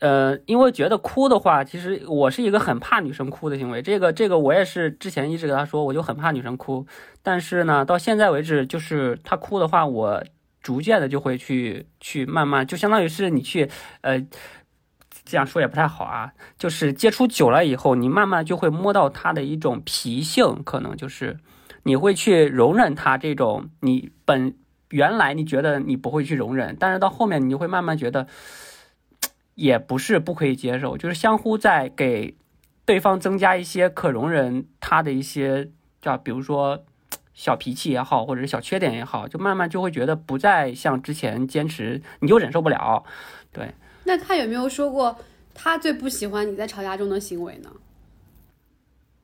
[0.00, 3.80] 呃，因为觉得哭的话，其实我是一个很怕女生哭的行为。
[3.80, 6.86] 这个这个我也是之前一直跟他说，我就很怕女生哭。
[7.22, 10.24] 但是呢，到现在为止，就是她哭的话，我
[10.60, 14.26] 逐渐的就会去去慢慢，就相当于是你去呃。
[15.22, 21.38] 这样说也不太好啊，就是接触久了以后，你慢慢就会摸到她的一种脾性，可能就是
[21.84, 24.56] 你会去容忍他这种你本
[24.88, 28.26] 原来你觉得你不会去容忍，但是到后面你就会慢慢觉得，
[29.60, 32.34] 也不是不可以接受，就是相互在给
[32.86, 35.68] 对方增加一些可容忍他的一些
[36.00, 36.82] 叫比如说
[37.34, 43.04] 小脾气也好，或者是小缺点也好，就慢慢就会觉得不再像之前坚持，你就忍受不了，
[43.52, 43.74] 对。
[44.04, 45.14] 那他有没有说过
[45.52, 47.70] 他最不喜欢你在吵架中的行为呢？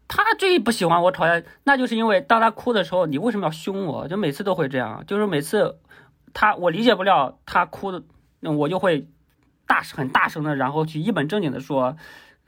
[0.06, 4.06] 他最不喜欢我吵架，那就是因为当他哭的时候，你为什么要凶我？
[4.06, 5.78] 就每次都会这样，就是每次
[6.34, 8.02] 他我理解不了他哭的，
[8.40, 9.08] 那我就会
[9.66, 11.96] 大声很大声的，然后去一本正经的说。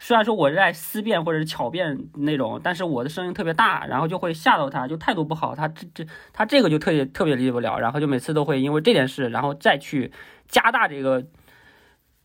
[0.01, 5.57] 虽然说我是在思辨或者是巧辩那种，但是我的声音特别大，然后就会吓到他，就态度不好。
[5.57, 10.13] 他这这他这个就特别特别理解不了，然后就每次都会因为这件事，然后再去
[10.47, 11.27] 加大这个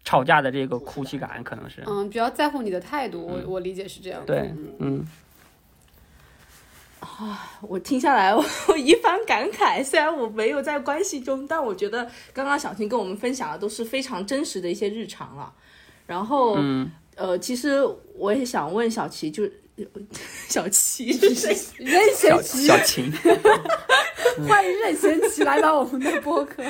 [0.04, 4.22] 吵架的这个哭泣感，可能是嗯，比较在乎你的态度，我我理解是这样。
[4.24, 5.04] 对，嗯。
[7.62, 9.84] 我听下来，我我一番感慨。
[9.86, 15.54] 虽然我没有在关系中，但我觉得刚刚小婷跟我们分享的都是非常真实的一些日常了。
[16.06, 17.80] 然后，嗯呃，其实
[18.16, 19.50] 我也想问小琪，就
[20.50, 21.56] 小琪是谁？
[21.78, 23.12] 任贤齐，小琴，
[24.48, 26.64] 欢迎任贤齐来到我们的播客。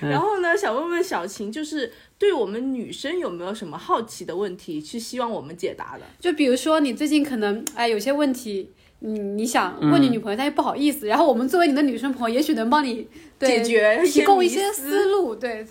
[0.00, 6.04] 然后呢，想问问小琴，就是对我们女生有没有什么好奇的问题，是希望我们解答的？
[6.18, 8.72] 就比如说你最近可能哎有些问题，
[9.04, 15.66] 你你想问你女朋友，但又不好意思，然后我们作为你的女生朋友，也许能帮你对解决提供一些思思路，对，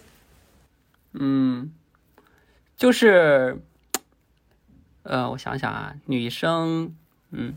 [1.14, 1.72] 嗯，
[2.76, 3.58] 就是，
[5.04, 6.94] 呃，我想想啊，女生，
[7.32, 7.54] 嗯，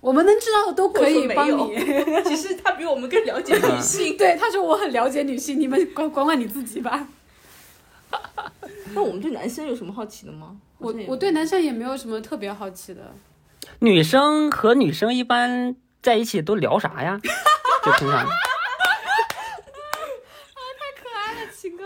[0.00, 1.76] 我们能知道的都可以帮你。
[2.24, 4.16] 其实他比我们更了解女性。
[4.16, 7.06] 对，他说我很了解女性，你们管管管你自己吧。
[8.94, 10.56] 那我们对男生有什么好奇的吗？
[10.78, 13.12] 我我对男生也没有什么特别好奇的。
[13.80, 17.20] 女生和女生一般在一起都聊啥呀？
[17.84, 18.26] 就平常。
[21.52, 21.84] 秦哥，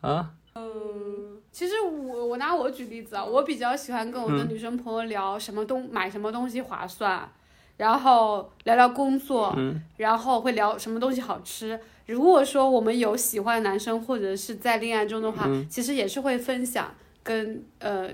[0.00, 4.48] 啊，嗯其实我我拿我举例子啊，我比较喜欢跟我的嗯。
[4.48, 7.28] 女生朋友聊什么东买什么东西划算，
[7.76, 9.82] 然后聊聊工作，嗯。
[9.96, 11.80] 然后会聊什么东西好吃。
[12.06, 15.68] 如果说我们有喜欢的男生或者是在恋爱中的话，嗯。
[15.68, 18.08] 其实也是会分享跟呃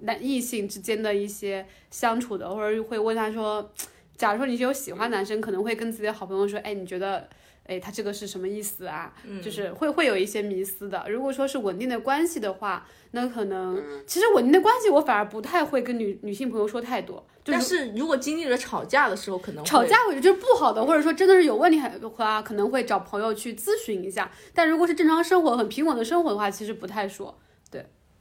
[0.00, 3.70] 男异性之间的一些相处的，或者会问他说，
[4.16, 7.28] 假如说你是有喜欢男生，可能会跟自己的好朋友说，哎，你觉得？
[7.68, 9.12] 哎，他这个是什么意思啊？
[9.42, 11.04] 就是会会有一些迷思的。
[11.06, 17.16] 如果说是稳定的关系的话，那可能其实稳定的关系，我反而不太会跟女女性朋友说太多。
[17.44, 24.32] 就但是是如果经历了吵架的时候，可能会吵架，我觉得就是不好的，或者说真的是有问题的话，可能会找朋友去咨询一下。
[24.54, 27.38] 但如果是正常生活、很平稳的生活的话，其实不太说。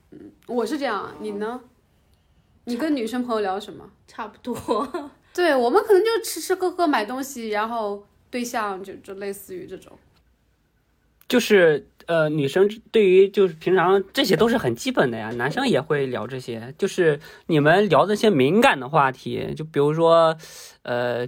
[0.10, 1.62] 对，嗯，我是这样，你呢？
[2.66, 3.90] 你跟女生朋友聊什么？
[4.08, 5.12] 差不多。
[5.34, 9.98] 对我们可能就吃吃喝喝、买东西，然后对象就就类似于这种。
[11.30, 20.38] 就是呃，女生对于就是平常这些都是很基本的呀，男生也会聊这些，就是你们聊这些敏感的话题，就比如说，
[20.84, 21.28] 呃。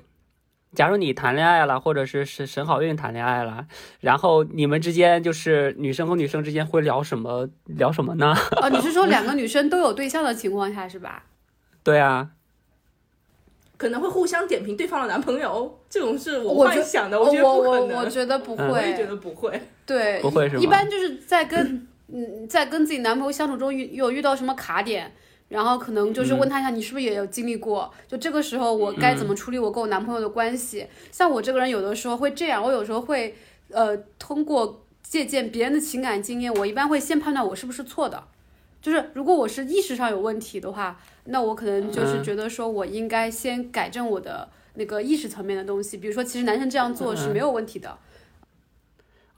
[0.76, 3.66] 假如你谈恋爱了，或者是是沈好运谈恋爱了，
[4.00, 8.36] 然后你们之间就是女生和女生之间会聊什么聊什么呢？
[8.62, 11.24] 哦，你是说两个女生都有对象的情况下是吧？
[11.84, 12.30] 对啊，
[13.78, 17.98] 可能会互相点评对方的男朋友，这种是我幻想的，我觉得不可我能。
[17.98, 19.60] 我觉得不嗯会，我也觉得不会。
[19.86, 25.12] 对，不会是吗一般就是在跟嗯，在跟自己男朋友相处中遇有遇到什么卡点，
[25.50, 27.92] 然后可能就是问他一下，你是不是也有经历过？
[28.08, 30.88] 就这个时候我该怎么处理我跟我男朋友的关系？
[31.12, 33.36] 像我这个人有的时候会这样，我有时候会
[33.72, 38.24] 呃通过借鉴别人的情感经验，我一般会先判断我是不是错的。
[38.82, 47.98] 就是如果我是意识上有问题的话，那我可能就是嗯觉得说我应该先改正我的那个意识层面的东西，比如说其实男生这样做是没有问题的。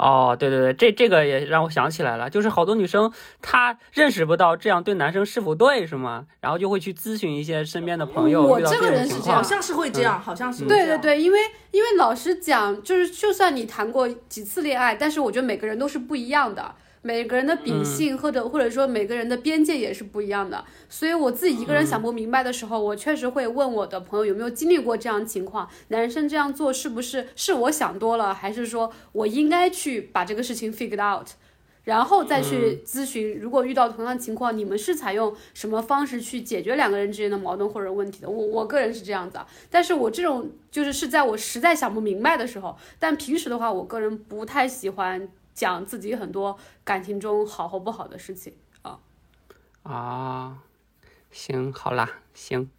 [0.01, 3.11] 哦，对对对，这这个也让我想起来了，就是好多女生
[3.41, 6.25] 她认识不到这样对男生是否对，是吗？
[6.39, 10.69] 然后就会去咨询一些身边的朋友，我这个人是这样好像是会这样，好像是会。
[10.69, 20.63] 对对对，因为因为老实讲，就是就算你谈过几次恋爱，但是我觉得每个人都是不一样的，每个人的秉性或者、或者说每个人的边界也是不一样的。
[20.87, 31.27] 所以我自己一个人想不明白的时候，我确实会问我的朋友有没有经历过这样情况，男生这样做是不是是我想多了，还是说我应该去把这个事情 figure out。
[31.83, 38.29] 然后再去咨询，如果遇到同样情况，你们是采用什么方式去解决两个人之间的矛盾或者问题的？
[38.29, 48.53] 我我个人是这样子啊，但是我这种就是是在我实在想不明白的时候，但平时的话，我个人不太喜欢讲自己很多感情中好或不好的事情。
[48.81, 48.99] 啊
[49.83, 50.57] 啊。
[51.31, 52.69] 行，好啦，行，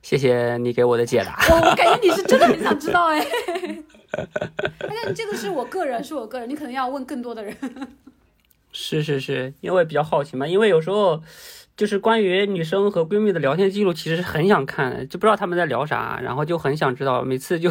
[0.00, 1.36] 谢谢你给我的解答。
[1.50, 3.26] 我 我感觉你是真的很想知道哎，
[4.78, 7.56] 但这个是我个人，是我个人，你可能要问更多的人。
[8.70, 11.20] 是是是，因为比较好奇嘛，因为有时候
[11.76, 17.70] 就是关于女生和闺蜜的聊天记录，其实是很想看的，就不知道他们在聊啥，然后就很想知道，每次就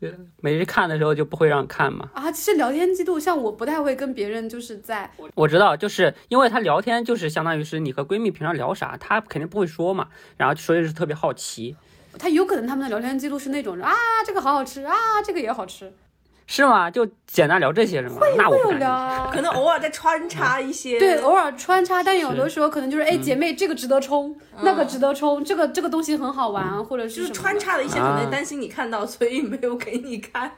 [0.00, 2.08] 呃每日看的时候就不会让看嘛。
[2.14, 11.76] 啊，其实聊天记录，像我不太会跟别人就是在我知道，就是因为他聊天，就是相当于是你和闺蜜平常聊啥，她肯定不会说嘛，然后所以是特别好奇，
[12.18, 13.92] 他有可能他们的聊天记录是那种啊，
[14.26, 15.92] 这个好好吃啊，这个也好吃，
[16.46, 16.90] 是吗？
[16.90, 18.20] 就简单聊这些是吗？
[18.36, 19.30] 那我会有聊啊。
[19.32, 20.98] 可能偶尔再穿插一些。
[20.98, 30.52] 对，偶尔穿插，但有的时候可能就是，嗯哎，姐妹，这个值得冲，那个值得冲，这个这个东西很好玩，或者是就是穿插的一些，可啊能担心你看到，所以没有给你看。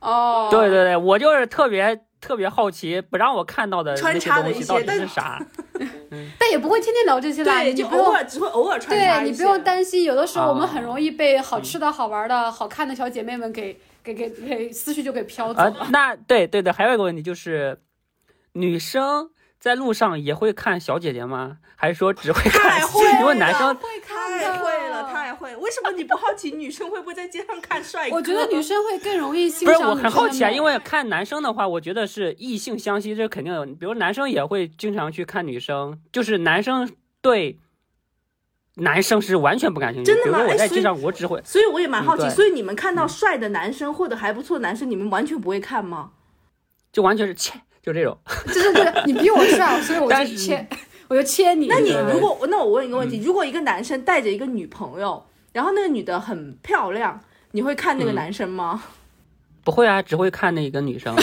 [0.00, 0.48] 哦。
[0.50, 5.38] 对对对，我就是特别特别好奇，不让我看到的穿插的东西到底一些但是啥？
[6.38, 9.20] 但也不会天天聊这些啦，对，你不用就偶尔只会偶尔穿插。
[9.20, 17.80] 对你不用担心，有的时候我们哦很容易被好吃的好玩的好看的小姐妹们给给给给思绪就给飘走啊了。，那对对对，还有一个问题就是，
[18.52, 21.58] 女生在路上也会看小姐姐吗？
[21.76, 22.86] 还是说只会看太？
[22.86, 25.56] 会因为男生会看的太会了，太会！
[25.56, 28.16] 为什么你不好奇女生会不会在街上看帅哥？
[28.16, 33.64] 我觉得女生会更容易欣不是我很好奇啊，因为看男生的话，我觉得是异性相吸，这肯定有。
[33.64, 36.90] 比如男生也会经常去看女生，就是男生
[37.22, 37.58] 对
[38.76, 40.12] 男生是完全不感兴趣。
[40.12, 46.10] 真的吗我在街上，我只会所以我也蛮好奇，嗯所以你们看到帅的男生或者还不错的男生，你们完全不会看吗？
[46.92, 48.16] 就完全是切，就这种。
[48.46, 50.66] 就是就是你比我帅， 所以我但就切，
[51.08, 51.66] 我就切你。
[51.66, 57.20] 那你如果那我问一个问题，嗯如果一个男生带着一个女朋友，然后那个女的很漂亮，
[57.52, 58.82] 你会看那个嗯男生吗？
[59.62, 61.14] 不会啊，只会看那个女生。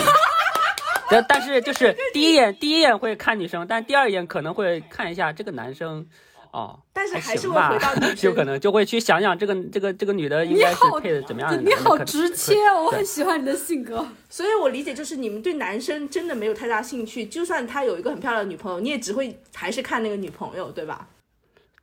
[1.10, 6.06] 但但是就是第一眼第一眼会看女生，但第二眼可能会看一下这个男生，
[6.52, 14.08] 哦，但是还是会回到女生就可能就会去想想这个这个这个女的应该是好配的怎么样你好直切哦，我很喜欢你的性格。
[14.30, 21.08] 所以我理解就是你们对男生真的没有太大兴趣，就算他有一个很漂亮的女朋友，你也只会还是看那个女朋友，对吧？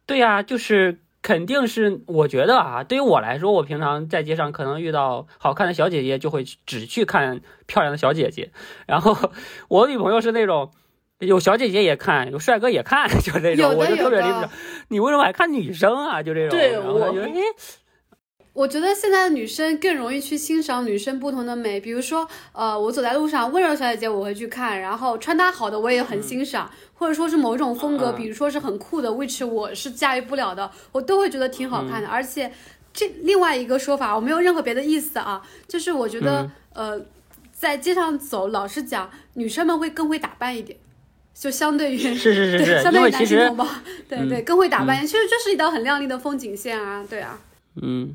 [0.07, 8.51] 对呀、就是肯定是，我觉得啊，对于我来说，我平常在街上可能遇到好看的小姐姐，就会去只去看漂亮的小姐姐。
[8.87, 9.17] 然后
[9.69, 10.71] 我女朋友是那种
[11.21, 14.51] 有小姐姐也看，有帅哥也看， 就这种，我就特别理有的不了，
[14.89, 16.23] 你为什么还看女生啊？
[16.23, 17.41] 就这种，对我觉得哎，
[18.53, 32.09] 我觉得现在的女生更容易去欣赏女生不同的美，比如说，呃，我走在路上，温柔小姐姐我会去看，然后穿搭好的我也很欣赏，或者说是某种风格，嗯比如说是很酷的，which 我是驾驭不了的，我都会觉得挺好看的。
[32.09, 32.53] 而且
[32.93, 37.01] 这另外一个说法，我没有任何别的意思啊，就是我觉得，呃，
[37.53, 40.79] 在街上走，老实讲，女生们会更会打扮一点。
[41.35, 43.69] 就相对于是是是对是，相对于男性同胞，
[44.09, 47.39] 对对，更会打扮，其实这是一道很亮丽的风景线啊，对啊。
[47.83, 48.15] 嗯。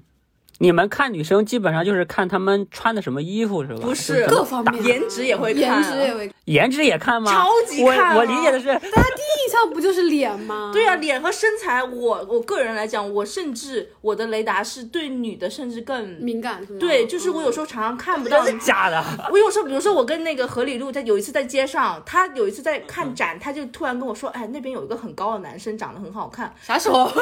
[0.62, 3.80] 你们看女生基本上就是看她们穿的什么衣服是吧？
[3.82, 7.32] 不是各方面颜值也会看，颜值也会，颜值也看吗？
[7.32, 10.72] 超级看啊我我理解的是，大家第一印象不就是脸吗？
[10.76, 16.80] 对啊，脸和身材，我我个人来讲，我甚至我的雷达是对女的甚至更敏感是吗？
[16.80, 19.01] 对，就是我有时候常常看不到真的假的？
[19.32, 26.53] 我有时候，比如说我跟那个何李璐在有一次在街上，他有一次在看展，他就突然跟我说，哎，那边有一个很高的男生，长得很好看。
[26.62, 27.10] 啥时候？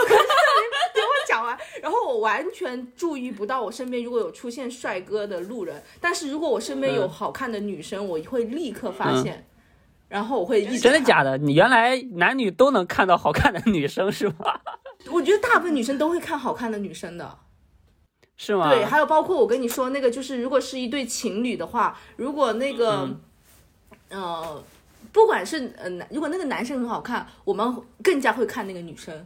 [0.97, 9.47] 等我讲完，然后我完全注意不到我身边如果有出现帅哥的路人，但是如果我身边有嗯好看的女生，我会立刻发现，
[10.07, 11.38] 然后我会一直真的假的？
[11.38, 14.59] 你原来男女都能看到好看的女生是吗？
[15.11, 17.38] 我觉得大部分女生都会看好看的女生的。
[18.39, 18.69] 是吗？
[18.69, 23.19] 对，还有包括我跟你说那个，就是如果是一对情侣的话，如果那个，嗯
[24.09, 24.63] 呃，
[25.11, 29.25] 不管是呃男，如果那个男生很好看，我们更加会看那个女生。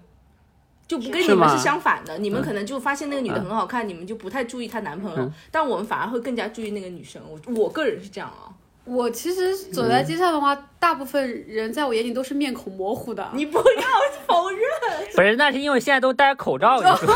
[0.91, 7.21] 就不跟你们是相反的，你们嗯可能就发现那个女的嗯很好看，你们就不太注意她男朋友，嗯但我们反而会更加注意那个女生。
[7.29, 8.51] 我我个人是这样啊，
[8.83, 13.25] 我其实走在街上的话，大部分人在我眼里都是面孔模糊的。
[13.33, 13.63] 你不要
[14.27, 14.59] 否认。
[15.15, 16.75] 不是，那是因为现在都戴口罩。
[16.75, 16.97] 你说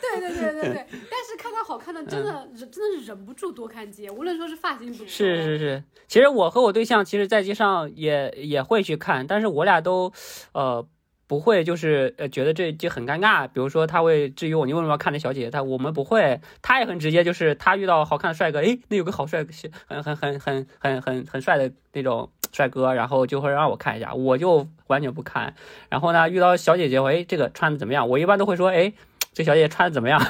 [0.00, 10.10] 对对对对对，但是看到好看的，真的忍真的是忍不住多看几眼，无论说是发型是是是，其实我和我对象其实在街上也也会去看，但是我俩都，
[10.54, 10.86] 呃。
[11.30, 13.46] 不会，就是呃，觉得这就很尴尬。
[13.46, 15.48] 比如说，他会质疑我，你为什么要看那小姐姐？
[15.48, 19.46] 他我们不会，他也很直接，就是他遇到好看的帅哥，诶，那有个好帅，
[19.86, 25.54] 很很很很很很很帅的那种帅哥，然后就会让我看一下，我就完全不看。
[25.88, 28.08] 然后呢，遇到小姐姐，我诶，这个穿的怎么样？
[28.08, 28.92] 我一般都会说，诶，
[29.32, 30.20] 这小姐姐穿的怎么样？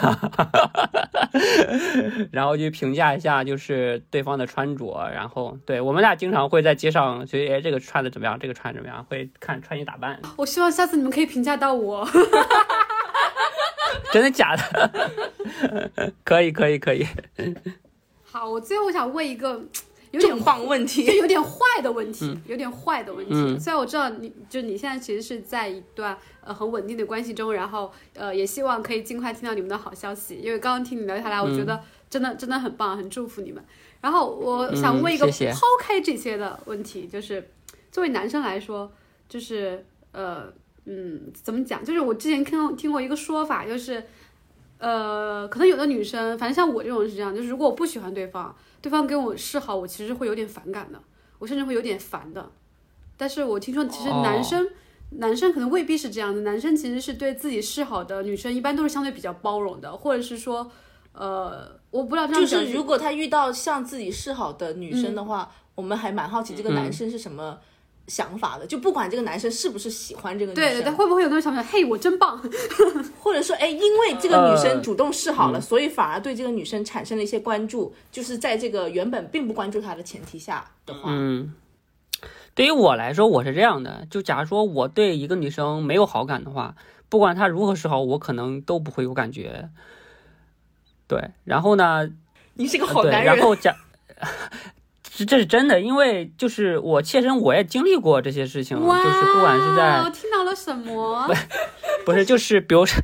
[2.31, 5.09] 然后就评价一下，就是对方的穿着。
[5.13, 8.39] 然后，对我们俩经常会在街上，觉得哎，这个穿的怎么样？
[8.39, 9.03] 这个穿得怎么样？
[9.09, 10.21] 会看穿衣打扮。
[10.37, 12.07] 我希望下次你们可以评价到我。
[14.13, 16.13] 真的假的？
[16.23, 17.07] 可以，可以，可以。
[18.31, 19.61] 好，我最后想问一个
[20.13, 23.33] 有点重磅问就题，有点坏的问题，有点坏的问题。
[23.33, 30.41] 嗯虽然我知道你就你现在其实是在一段呃很稳定的关系中，然后呃也希望可以尽快听到你们的好消息。
[30.43, 33.65] 因为刚刚听你聊下来，我觉得真的真的很棒，很祝福你们。
[34.01, 37.51] 然后我想问一个抛开这些的问题，就是
[37.93, 38.91] 作为男生来说，
[39.29, 40.53] 就是呃
[40.87, 41.85] 嗯怎么讲？
[41.85, 44.05] 就是我之前听听过一个说法，就是。
[44.81, 50.99] 呃，可能有的女生，反正像我这种是这样，就是如果我不喜欢对方，对方跟我示好，我其实会有点反感的，
[51.39, 52.51] 我甚至会有点烦的。
[53.19, 54.67] 但是我听说，其实男生、
[55.11, 60.71] 男生可能未必是这样的，男生其实是对自己示好的女生，一般都是相对比较包容的，或者是说，
[61.13, 67.59] 呃，我不知道这样就是如果他遇到向自己示好的女生的话，我们还蛮好奇这个男生是什么
[68.11, 68.67] 想法的。
[68.67, 72.37] 就不管这个男生是不是喜欢这个女生，对对对，会不会有那种想法，嘿，我真棒，
[73.21, 81.55] 或者说，哎，因为这个女生呃主动示好了，所以反而对这个女生产生了一些关注，就是在这个原本并不关注她的前提下的话，嗯，
[82.55, 86.75] 对于我来说，我是这样的，就假如说我对一个女生没有好感的话，
[87.09, 89.71] 不管她如何示好，我可能都不会有感觉。
[91.07, 92.09] 对，然后呢，
[92.55, 93.37] 你是个好，男人。
[93.37, 93.75] 然后假，
[95.21, 101.29] 这这是真的，因为就是我切身我也经历过这些事情，就是不管是在我听到了什么？
[102.07, 102.99] 不是就是比如说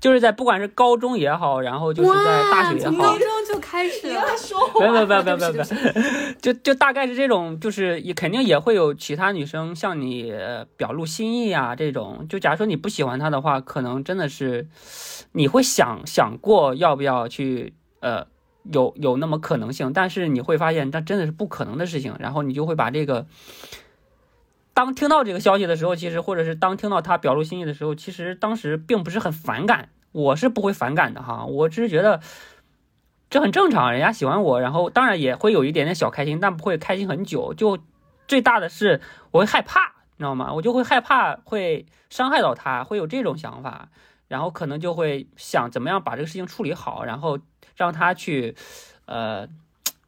[0.00, 4.22] 就是在不管是高中也好，然后就是在大学也好从高，中就开始了。
[4.38, 12.26] 说没有话，没有没有没有没有对不起对不起就就大概是这种，就是也肯定也会有其他女生向你呃表露心意啊，这种。
[12.30, 14.66] 就假如说你不喜欢她的话，可能真的是
[15.32, 18.26] 你会想想过要不要去呃
[18.72, 23.26] 有有那么可能性，但是你会发现这真的是不可能的事情，然后你就会把这个。
[24.74, 32.20] 当听到这个消息的时候，其实或者是当听到他表露心意的时候，其实当时并不是很反感，我是不会反感的哈，我只是觉得
[33.28, 37.52] 这很正常，人家喜欢我，然后当然也会有一点点小开心，但不会开心很久。
[37.54, 37.76] 就
[38.28, 39.00] 最大的是
[39.32, 39.80] 我会害怕，
[40.16, 40.52] 你知道吗？
[40.52, 43.88] 我就会害怕会伤害到他，会有这种想法，
[44.28, 47.40] 然后可能就会想怎么样把这个事情处理好，然后
[47.78, 48.54] 让他去，
[49.06, 49.48] 呃，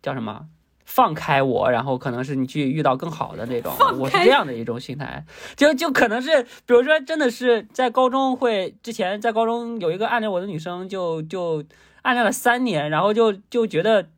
[0.03, 0.47] 叫什么？
[0.85, 5.25] 放开我，然后可能是你去遇到更好的那种，我是这样的一种心态，
[5.57, 11.63] 就就可能是，比如说真的是在高中会之前在高中有一个暗恋我的女生就，就
[12.03, 14.09] 暗恋了三年，然后就就觉得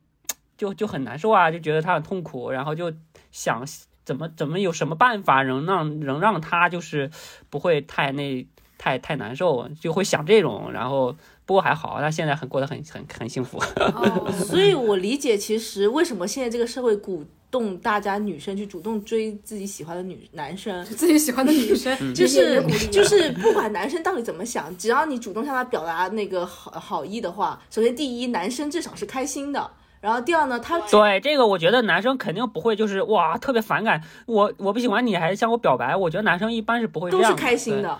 [0.57, 2.91] 就就很难受啊，就觉得她很痛苦，然后就
[3.31, 3.63] 想
[4.03, 7.11] 怎么怎么有什么办法能让能让她就是
[7.51, 8.47] 不会太那
[8.79, 13.57] 太太难受，就会想这种，然后不过还好，他现在很过得很很很幸福。
[13.77, 29.71] 哦，所以我理解，其实为什么现在这个社会鼓动大家女生去主动追自己喜欢的女男生，自己喜欢的女生， 就是就是不管男生到底怎么想，只要你主动向他表达那个好好意的话，首先第一，男生至少是开心的。
[29.99, 37.97] 然后第二呢，他对这个，我觉得男生肯定不会，就是哇特别反感我，我不喜欢你还向我表白，我觉得男生一般是不会这样都是开心的。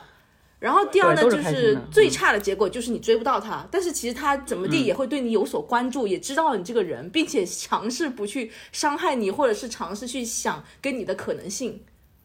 [0.64, 11.82] 然后第二呢，就是最差的结果就是你追不到他，但是其实他怎么地嗯也会对你有所关注，也知道你这个人，并且尝试不去伤害你，或者是尝试去想跟你的可能性。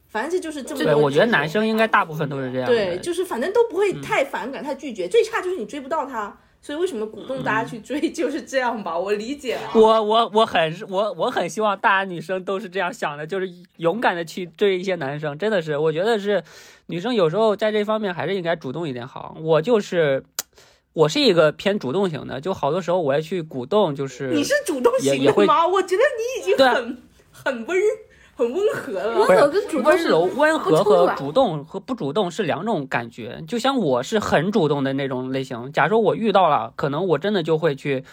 [0.06, 2.66] 反正这就是这么对，多我觉得男生应该大部分都是这样。
[2.68, 6.38] 对，就是反正都不嗯会太反感、太拒绝，最差就是你追不到他。
[6.60, 9.70] 所以为什么鼓动大家去追， 就是这样吧，我理解啊。
[9.74, 16.42] 我我我很我我很希望大家女生都是这样想的，就是勇敢的去追一些男生，真的是，我觉得是
[16.86, 19.36] 女生有时候在这方面还是应该主动一点好。
[19.40, 20.24] 我就是
[20.92, 25.66] 我是一个偏主动型的，就好多时候我要去鼓动，就是你是主动型的吗？
[25.66, 26.98] 我觉得你已经很
[27.30, 27.78] 很温
[28.38, 29.18] 很温和了。
[29.18, 33.42] 温和跟主动是温柔、温和和主动和不主动是两种感觉。
[33.48, 38.04] 就像我是很主动的那种类型，假如说我遇到了，可能我真的就会去。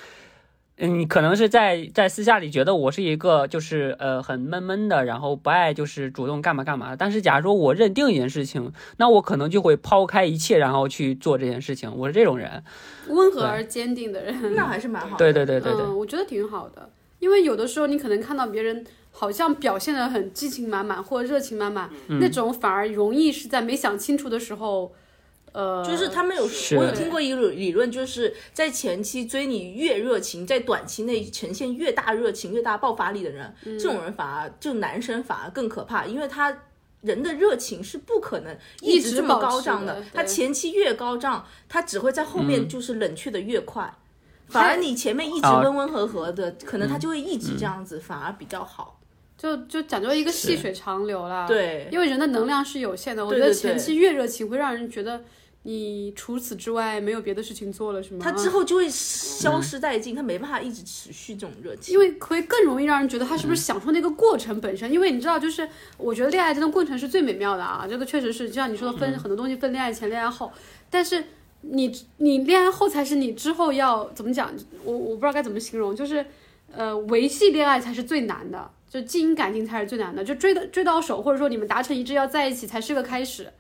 [0.78, 6.97] 嗯，可能是在在私下里觉得我是一个就是呃很闷闷的，然后不爱就是主动干嘛干嘛。
[6.97, 11.89] 但是假如说我认定一件事情，那我可能就会抛开一切，然后去做这件事情。
[11.95, 12.61] 我是这种人。
[13.07, 14.36] 温和而坚定的人。
[14.53, 15.17] 那还是蛮好的。
[15.17, 18.86] 对对对对对，嗯，我觉得挺好的，因为有的时候你可能看到别人
[19.18, 22.20] 好像表现得很激情满满或者热情满满，嗯。
[22.20, 24.93] 那种反而容易是在没想清楚的时候，
[25.53, 26.43] 呃，就是他们有，
[26.78, 33.80] 我有听过一个理论，就是在前期追你越热情，在短期内呈现越大热情、越大爆发力的人，嗯。
[33.80, 36.55] 这种人反而就男生反而更可怕，因为他。
[37.01, 40.03] 人的热情是不可能一直这么高涨的。
[40.11, 42.45] 他前期越高涨，他只会在后嗯。
[42.45, 43.93] 面就是冷却的越快。
[44.47, 45.61] 反而你前面一直啊。
[45.61, 48.99] 温温和和的，可嗯能他就会一直这样子，反而比较好。
[49.38, 55.23] 就就讲究一个细水长流啦。，对，因为人的能量是有限的，我觉得前期越热情会让人觉得
[55.63, 58.19] 你除此之外没有别的事情做了，是吗？
[58.21, 61.93] 他之后就会消失殆尽，他没办法一直持续这种热情。
[61.93, 65.67] 因为会更容易让人觉得他是不是享受那个过程本身，因为你知道，就是
[65.97, 70.51] 我觉得恋爱这段过程是最美妙的啊，这个确实是就像你说的分很多东西分恋爱前、恋爱后，
[70.89, 71.23] 但是
[71.61, 76.23] 你你恋爱后才是你之后要怎么讲，我我不知道该怎么形容，就是
[76.71, 83.51] 呃维系恋爱才是最难的，就经营感情才是最难的，就追的追到手，或者说你们达成一致要在一起才是个开始，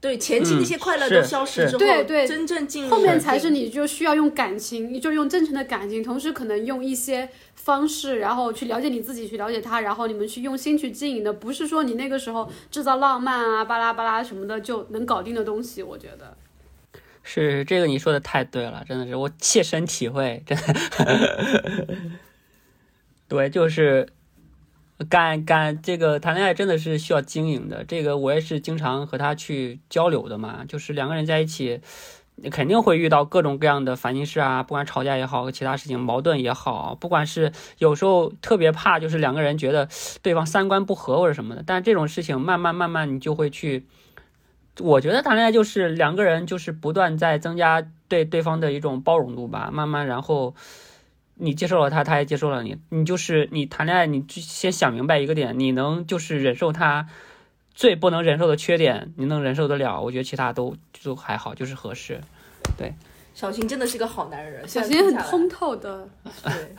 [0.00, 15.82] 对前期那些快乐都消失之后，对对真正进入后面才是你就需要用感情，你就用真诚的感情，同时可能用一些方式，然后去了解你自己，去了解他，然后你们去用心去经营的，不是说你那个时候制造浪漫啊、巴拉巴拉什么的就能搞定的东西。
[15.82, 16.34] 我觉得，
[17.22, 21.86] 是这个你说的太对了，真的是我切身体会，真的。
[23.28, 24.08] 对，就是
[25.08, 31.80] 感感这个谈恋爱真的是需要经营的，这个我也是经常和他去交流的嘛，就是两个人在一起。
[32.50, 39.86] 肯定会遇到各种各样的烦心事啊，不管吵架也好，和其他事情矛盾也好，不管是有时候特别怕，就是两个人觉得
[40.22, 43.84] 对方三观不合或者什么的，但这种事情慢慢慢慢你就会去，
[44.78, 50.54] 我觉得谈恋爱就是两个人就是不断在增加对对方的一种包容度吧，慢慢然后
[51.40, 57.08] 你接受了他，他也接受了你，你就是你谈恋爱，你就先想明白一个点，你能就是忍受他
[57.74, 62.20] 最不能忍受的缺点，你能忍受得了，我觉得其他都就还好，就是合适。
[62.76, 62.94] 对
[63.34, 66.08] 小秦真的是个好男人，小现在听下来秦很通透的，
[66.44, 66.76] 对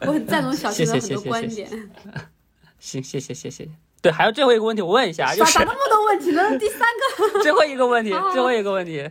[0.08, 1.68] 我很赞同小秦的很多观点。
[2.78, 3.68] 行，谢谢谢谢。
[4.02, 6.58] 对，还有最后一个问题，我问一下，就是咋咋那么多问题呢？
[6.58, 9.06] 第三个，最后一个问题，最后一个问题，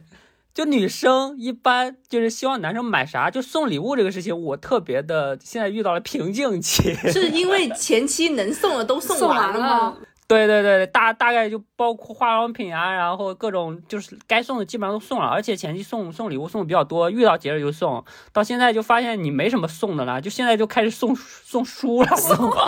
[0.54, 6.94] 就女生一般就是希望男生买啥，就送礼物这个事情，我特别的现在遇到了瓶颈期。
[7.12, 9.60] 是因为前期能送的都送送完了完了
[9.92, 9.98] 吗？，
[10.28, 22.10] 对对对，大大概就包括化妆品啊，然后各种就是该送的基本上都送了，而且前期送送礼物送的比较多，遇到节日就送，到现在就发现你没什么送的了，就现在就开始送送书了。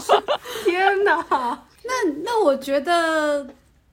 [0.66, 1.26] 天哪！
[2.24, 3.46] 那我觉得，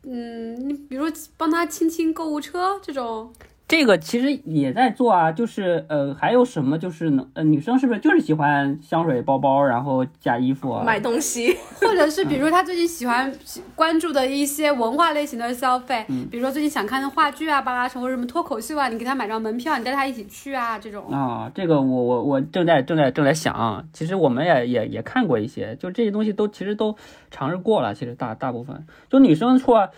[0.04, 3.32] 嗯，你比如帮他清清购物车这种，
[3.68, 10.82] 这个其实也在做啊，就是呃，还有什么就是能呃，女生是不是就是喜欢香水、包包，然后加衣服啊？
[10.82, 13.30] 买东西， 或者是比如她最近喜欢
[13.74, 21.06] 关注的一些文化类型的消费，嗯比如说最近想看的话剧啊、巴拉什或者什么脱口秀啊，你给她买张门票，你带她一起去啊，这种。
[21.12, 26.96] 啊，这个我我我正在正在正在想，其实我们也也也看过一些，就这些东西都其实都
[27.30, 29.90] 尝试过了，其实大大部分就女生错，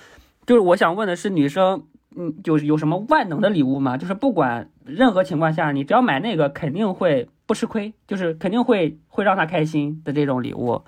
[0.45, 1.85] 就是我想问的是女生，
[2.17, 3.97] 嗯，就是有什么万能的礼物吗？
[3.97, 10.83] 就是不管任何情况下，你只要买那个，肯定会不吃亏，就是肯定会会让他开心的这种礼物。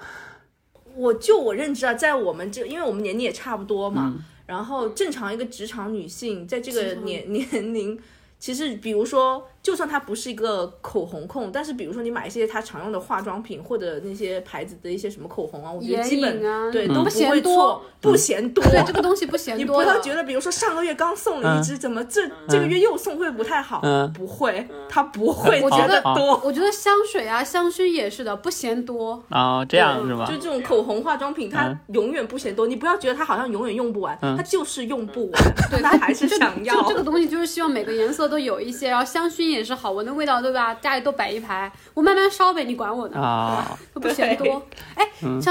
[0.96, 7.98] 我就我认知啊，在我们这，因为我们年龄也差不多嘛，嗯然后正常一个职场女性在这个年 年龄，
[8.38, 18.64] 其实比如说，就算它不是一个口红控，但是比如说你买一些它常用的化妆品或者那些牌子的一些什么口红啊，我觉得眼基本啊，对都不会嫌多错，，不嫌多。
[18.64, 19.88] 对这个东西不嫌你多你。
[19.88, 23.80] 不要觉得，比如说上个月刚送了一支，怎么这这个月又送会不太好？
[23.84, 26.40] 嗯不会，他不会我觉得多。
[26.44, 29.22] 我觉得香水啊、香薰也是的，不嫌多。
[29.28, 30.36] 啊、这样是吧就？
[30.36, 32.66] 这种口红、化妆品，它嗯永远不嫌多。
[32.66, 36.88] 你不要觉得它好像永远用不完，嗯它就是用不完， 对，它还是想要就。
[36.88, 40.74] 这个东西，就是希望每个颜色都有一些，然后香薰也是好闻的味道，对吧？
[40.74, 43.20] 家里都摆一排，我慢慢烧呗，你管我呢？
[43.20, 44.66] 啊，都不嫌多。
[44.94, 45.06] 哎，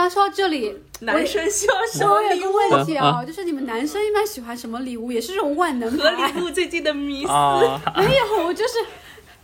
[0.10, 2.78] 说到这里，男生需要什么礼我有个物？
[2.78, 5.12] 问题啊，就是你们男生一般喜欢什么礼物？
[5.12, 6.10] 也是这种万能和？
[6.10, 7.30] 礼物最近的迷思。
[7.32, 8.74] 啊， 没有，就是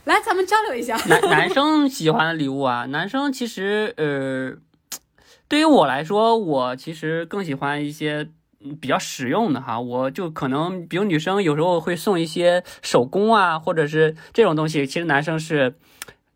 [0.05, 0.97] 来咱们交流一下。
[1.07, 4.53] 男 男生喜欢的礼物啊，男生其实呃，
[5.47, 8.31] 对于我来说，我其实更喜欢一些嗯
[8.79, 9.79] 比较实用的哈。
[9.79, 15.75] 我就可能，比如女生有时候会送一些手工啊，或者是这种东西，其实男生是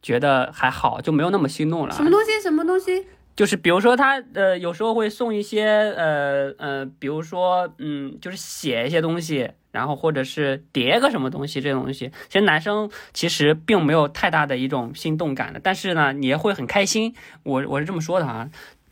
[0.01, 1.93] 觉得还好，就没有那么心动了。
[1.95, 2.39] 什么东西？
[2.41, 3.05] 什么东西？
[3.33, 17.15] 就是比如说他呃有时候会送一些呃呃，比如说嗯，就是写一些东西，然后或者是叠个什么东西，这种东西，其实男生其实并没有太大的一种心动感的，但是呢，你也会很开心。
[17.43, 18.49] 我我是这么说的哈。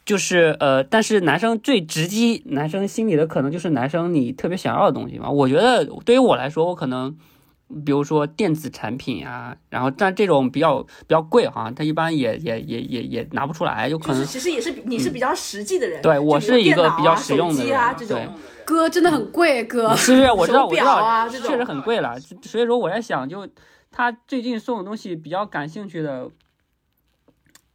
[0.10, 5.30] 就是呃，但是男生最直击男生心里的可能就是男生你特别想要的东西嘛。
[5.30, 7.16] 我觉得对于我来说，我可能
[7.86, 18.34] 比如说电子产品啊，然后但这种比较比较贵哈，他一般也也也也也拿不出来，有可能就是其实也是你是比较实际的人，对我是一个比较实用的手机啊人对这种。
[18.66, 19.94] 哥真的很贵，哥。
[19.96, 22.20] 是是，我知道，我知手表道，啊这种确实很贵了。
[22.42, 23.48] 所以说我在想，就
[23.92, 26.28] 他最近送的东西比较感兴趣的，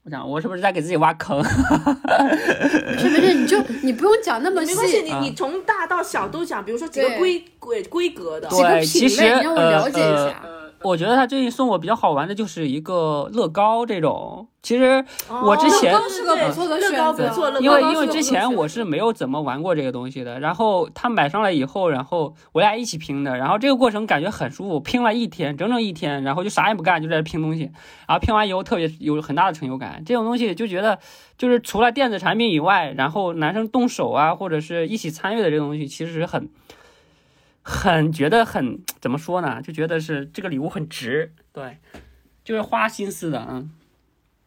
[0.05, 1.43] 我想我是不是在给自己挖坑？
[1.43, 1.49] 不
[3.01, 10.43] 是不是，你就你不用讲那么没关系，细，你啊你从大到小都讲，比如说几个规规规格的，几个品类，你让我呃了解一呃下。
[10.85, 14.47] 我觉得他最近送我比较好玩的就是一个乐高这种。
[14.63, 27.65] 其实我之前哦乐高是个不错的乐高选择不错，乐因为因为之前我是没有怎么玩过这个东西的，然后他买上来以后，然后我俩一起拼的，然后这个过程感觉很舒服，拼了一天，整整一天，然后就啥也不干，就在这拼东西，
[28.07, 30.03] 然后拼完以后特别有很大的成就感。
[30.07, 30.99] 这种东西就觉得
[31.37, 36.49] 就是除了电子产品以外，然后男生动手啊，或者是一起参与的这个东西，其实很
[37.67, 39.61] 很觉得很 怎么说呢？
[39.63, 41.79] 就觉得是这个礼物很值，对，
[42.45, 43.71] 就是花心思的，嗯。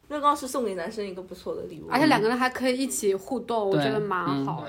[0.09, 4.65] 乐高是送给男生一个不错的礼物，而且两个人还可以一起互动，我觉得蛮嗯好。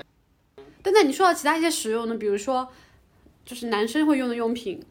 [0.81, 2.67] 但那你说到其他一些实用的，比如说
[3.45, 4.81] 就是男生会用的用品，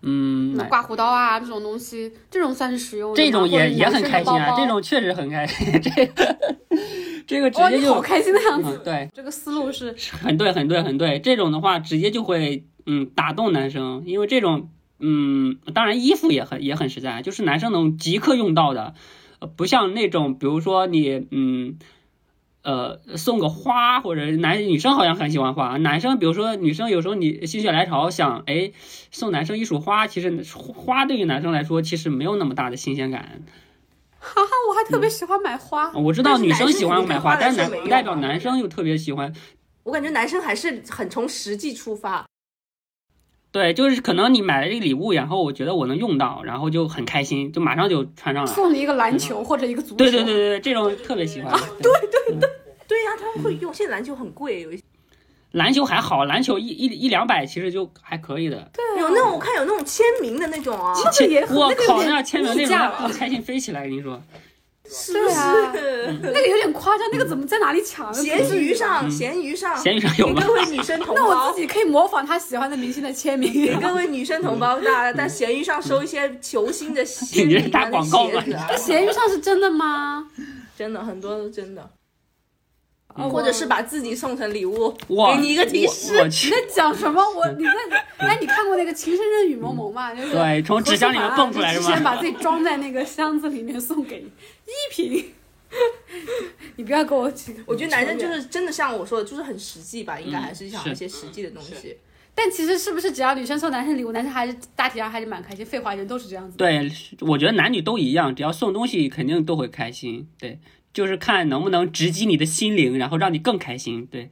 [0.00, 3.16] 嗯，买刮胡刀啊这种东西，这种算是实用的。
[3.16, 6.40] 这种也也很开心啊，这种确实很开心， 这个
[7.26, 8.78] 这个直，接就你好开心的样子。
[8.78, 18.94] 嗯对，这个思路是很对很对很对，这种的话直接就会嗯打动男生，因为这种嗯当然衣服也很也很实在，就是男生能即刻用到的，
[19.38, 21.78] 呃不像那种比如说你嗯。
[22.60, 28.72] 呃，送个花或者男女生好像很喜欢花，男生比如说女生有时候你心血来潮想，哎，
[29.10, 33.42] 送男生一束花，其实花对于男生来说其实没有那么大的新鲜感，
[34.18, 35.92] 哈哈，我还特别喜欢买花。
[35.92, 39.32] 我知道女生喜欢买花，但男不代表男生又特别喜欢。
[39.84, 42.26] 我感觉男生还是很从实际出发，
[43.58, 48.46] 对，就是可能你买了这个礼物，然后我觉得我能用到，然后就很开心，就马上就穿上了。
[48.46, 49.96] 送你一个篮球或者一个足球。
[49.96, 51.52] 对对对对对，这种特别喜欢。
[51.52, 52.48] 啊对，对对，
[52.86, 53.74] 对呀、他们会用。
[53.74, 54.82] 现在篮球很贵，有一些
[55.50, 58.70] 篮球还好，篮球一一一两百其实就还可以的。
[58.72, 64.22] 对啊有那种我看有那种签名的那种啊，这个也很我靠，那签名那种开心飞起来，跟你说。
[64.90, 66.12] 是对啊是？
[66.22, 68.12] 那个有点夸张，那个怎么在哪里抢？
[68.14, 73.52] 咸鱼上，咸鱼上，闲鱼上有吗给各位女生同 那我自，己可以模仿他喜欢的明星的签名。
[73.52, 80.26] 给各位女生同胞，大家在咸鱼上收一些球星的签你是名啊、打广告吗那鞋子啊，闲鱼上是真的吗？
[80.76, 81.90] 真的很多都真的，
[83.18, 87.22] 哦或者是把自己送成礼物，哇，给你一个提示我你，在讲什么？
[87.22, 87.72] 我你在
[88.18, 90.14] 哎，你看过那个《情深深雨蒙蒙》吗？
[90.14, 91.86] 就是对，从纸箱里面蹦出来是吗？
[91.94, 92.16] 先把？
[92.16, 95.24] 自己装在那个箱子里面送给依萍。
[96.76, 101.96] 你不要给我起，我觉得男生就是真的像我说的，就是很实际吧，应该嗯还是想是一些实际的东西。
[102.34, 105.66] 但其实是不是只要女生送男生礼物，男生还是大体上还是蛮开心？
[105.66, 106.56] 废话，人都是这样子。
[106.56, 106.88] 对，
[107.20, 110.26] 我觉得男女都一样，只要送东西肯定都会开心。
[110.38, 110.58] 对，
[110.92, 114.06] 就是看能不能直击你的心灵，然后让你更开心。
[114.10, 114.30] 对，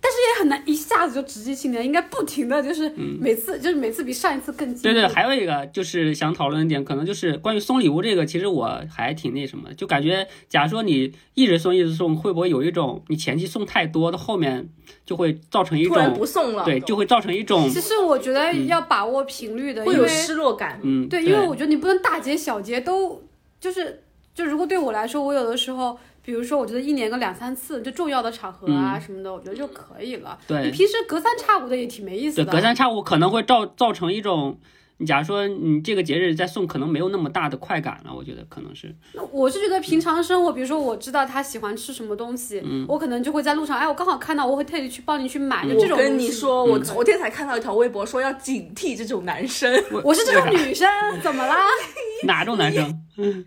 [0.00, 14.68] 但是也很难一下子就直击心灵，应该不停的就是每次、就是每次比上一次更激对对，还有一个就是想讨论一点，可能就是关于送礼物这个，其实我还挺那什么，就感觉，假如说你一直送一直送，会不会有一种你前期送太多，到后面
[15.06, 20.78] 就会造成一突然种不送了，对，就会造成一种其实我觉得要把握频率的，会有因为失落感。
[20.82, 23.22] 嗯，对，因为我觉得你不能大节小节都
[23.58, 24.03] 就是
[24.34, 25.96] 就如果对我来说，我有的时候。
[26.26, 30.38] 比如说，我觉得一年个两三次，就重要的场合啊什么的，我觉得就可以了。
[30.40, 32.52] 嗯对你平时隔三差五的也挺没意思对的。
[32.52, 34.58] 隔三差五可能会造造成一种。
[34.96, 38.94] 你假如说你这个节日再送，可能没有那么大的快感了，我觉得可能是。
[39.12, 49.70] 那我是觉得平常生活，比如说我知道他喜欢吃什么东西，嗯我可能就会在路上，哎，我刚好看到，我会特意去帮你去买，就这我跟种东西你说，我昨天才看到一条微博，说要警惕这种男生，
[50.02, 50.88] 我是这种女生，
[51.20, 51.56] 怎么啦？
[52.24, 53.04] 哪种男生？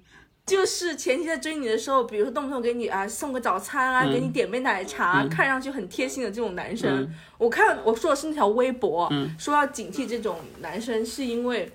[0.48, 11.72] 就是前期在追你的时候，比如说动不动给你啊送个早餐啊，嗯给你点杯奶茶，嗯看上去很贴心的这种男生，嗯我看我说的是那条微博，嗯说要警惕这种男生，是因为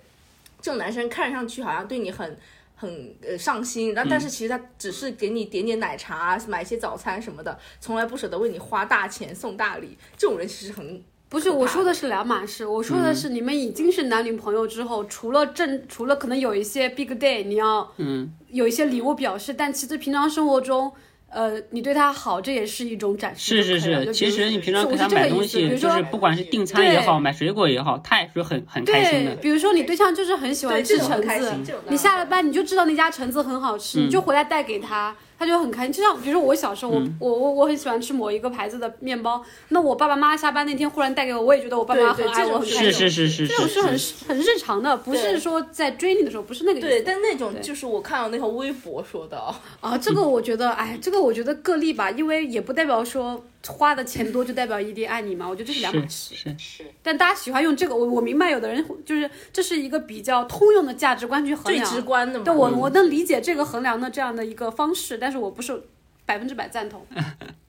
[0.60, 2.36] 这种男生看上去好像对你很。
[2.74, 9.96] 很呃上心，然后但是其实他只是给你点点奶茶、买一些早餐什么的，从来不舍得为你花大钱送大礼。
[10.16, 11.00] 这种人其实很
[11.32, 12.66] 不是，我说的是两码事。
[12.66, 20.92] 我说的是你们已经是男女朋友之后，除了正，除了可能有一些 big day，你要嗯，有一些礼物表示，但其实平常生活中。
[21.34, 29.34] 呃，你对他好，这也是一种展示是是是，其实你平常我给他买东是这个意思西，就比如说是不管是订餐也好，买水果也好，他也是很很开心的，。
[29.34, 35.92] 对比如说你对象就是很喜欢吃橙子很开心这种，你下了班你就知道那家橙子很好吃，嗯你就回来带给他，他就很开心。
[35.92, 42.92] 就像比如说我小时候，我嗯我我我很喜欢吃某一个牌子的面包，那我爸爸妈妈下班那天忽然带给我，我也觉得我爸妈很爱我，很开心。
[42.92, 46.88] 是是是是这种是很，很日常的，不是说在追你的时候，不是那个意思。
[46.88, 49.38] 对，但那种就是我看到那条微博说的，
[49.80, 56.34] 啊，这个我觉得，哎，这个我觉得个例吧，因为也不代表说花的钱多就代表一定爱你吗，我觉得这是两码事。
[56.34, 62.44] 是是，但大家喜欢用这个，我我明白，有的人就是这是一个比较通用的价值观去衡量最，直观的嘛。
[62.44, 65.82] 对我我能理解这个衡量的这样的一个方式，但是我不是
[66.26, 67.06] 百分之百赞同。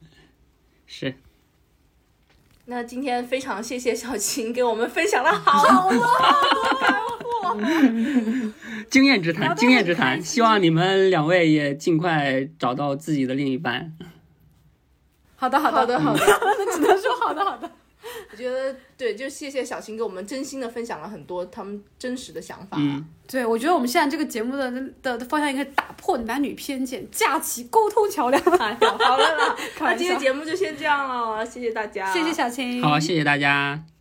[0.87, 1.13] 是，
[2.65, 6.01] 那今天非常谢谢小琴给我们分享了好多
[8.89, 13.93] 经验之谈，经验之谈，希望你们两位也尽快找到自己的另一半。
[15.43, 17.69] 好的，好的，好的好的， 只能说好的，好的。
[18.31, 22.77] 我觉得对，就谢谢小琴给我们真心的分享了很多他们真实的想法。
[22.79, 24.71] 嗯，对，我觉得我们现在这个节目的
[25.01, 28.41] 的的方向应该打破男女偏见，架起沟通桥梁。
[28.57, 33.92] 哎呀，好了啦， 开玩笑那今天节目就先这样了，谢谢大家，谢谢小青，好，谢谢大家。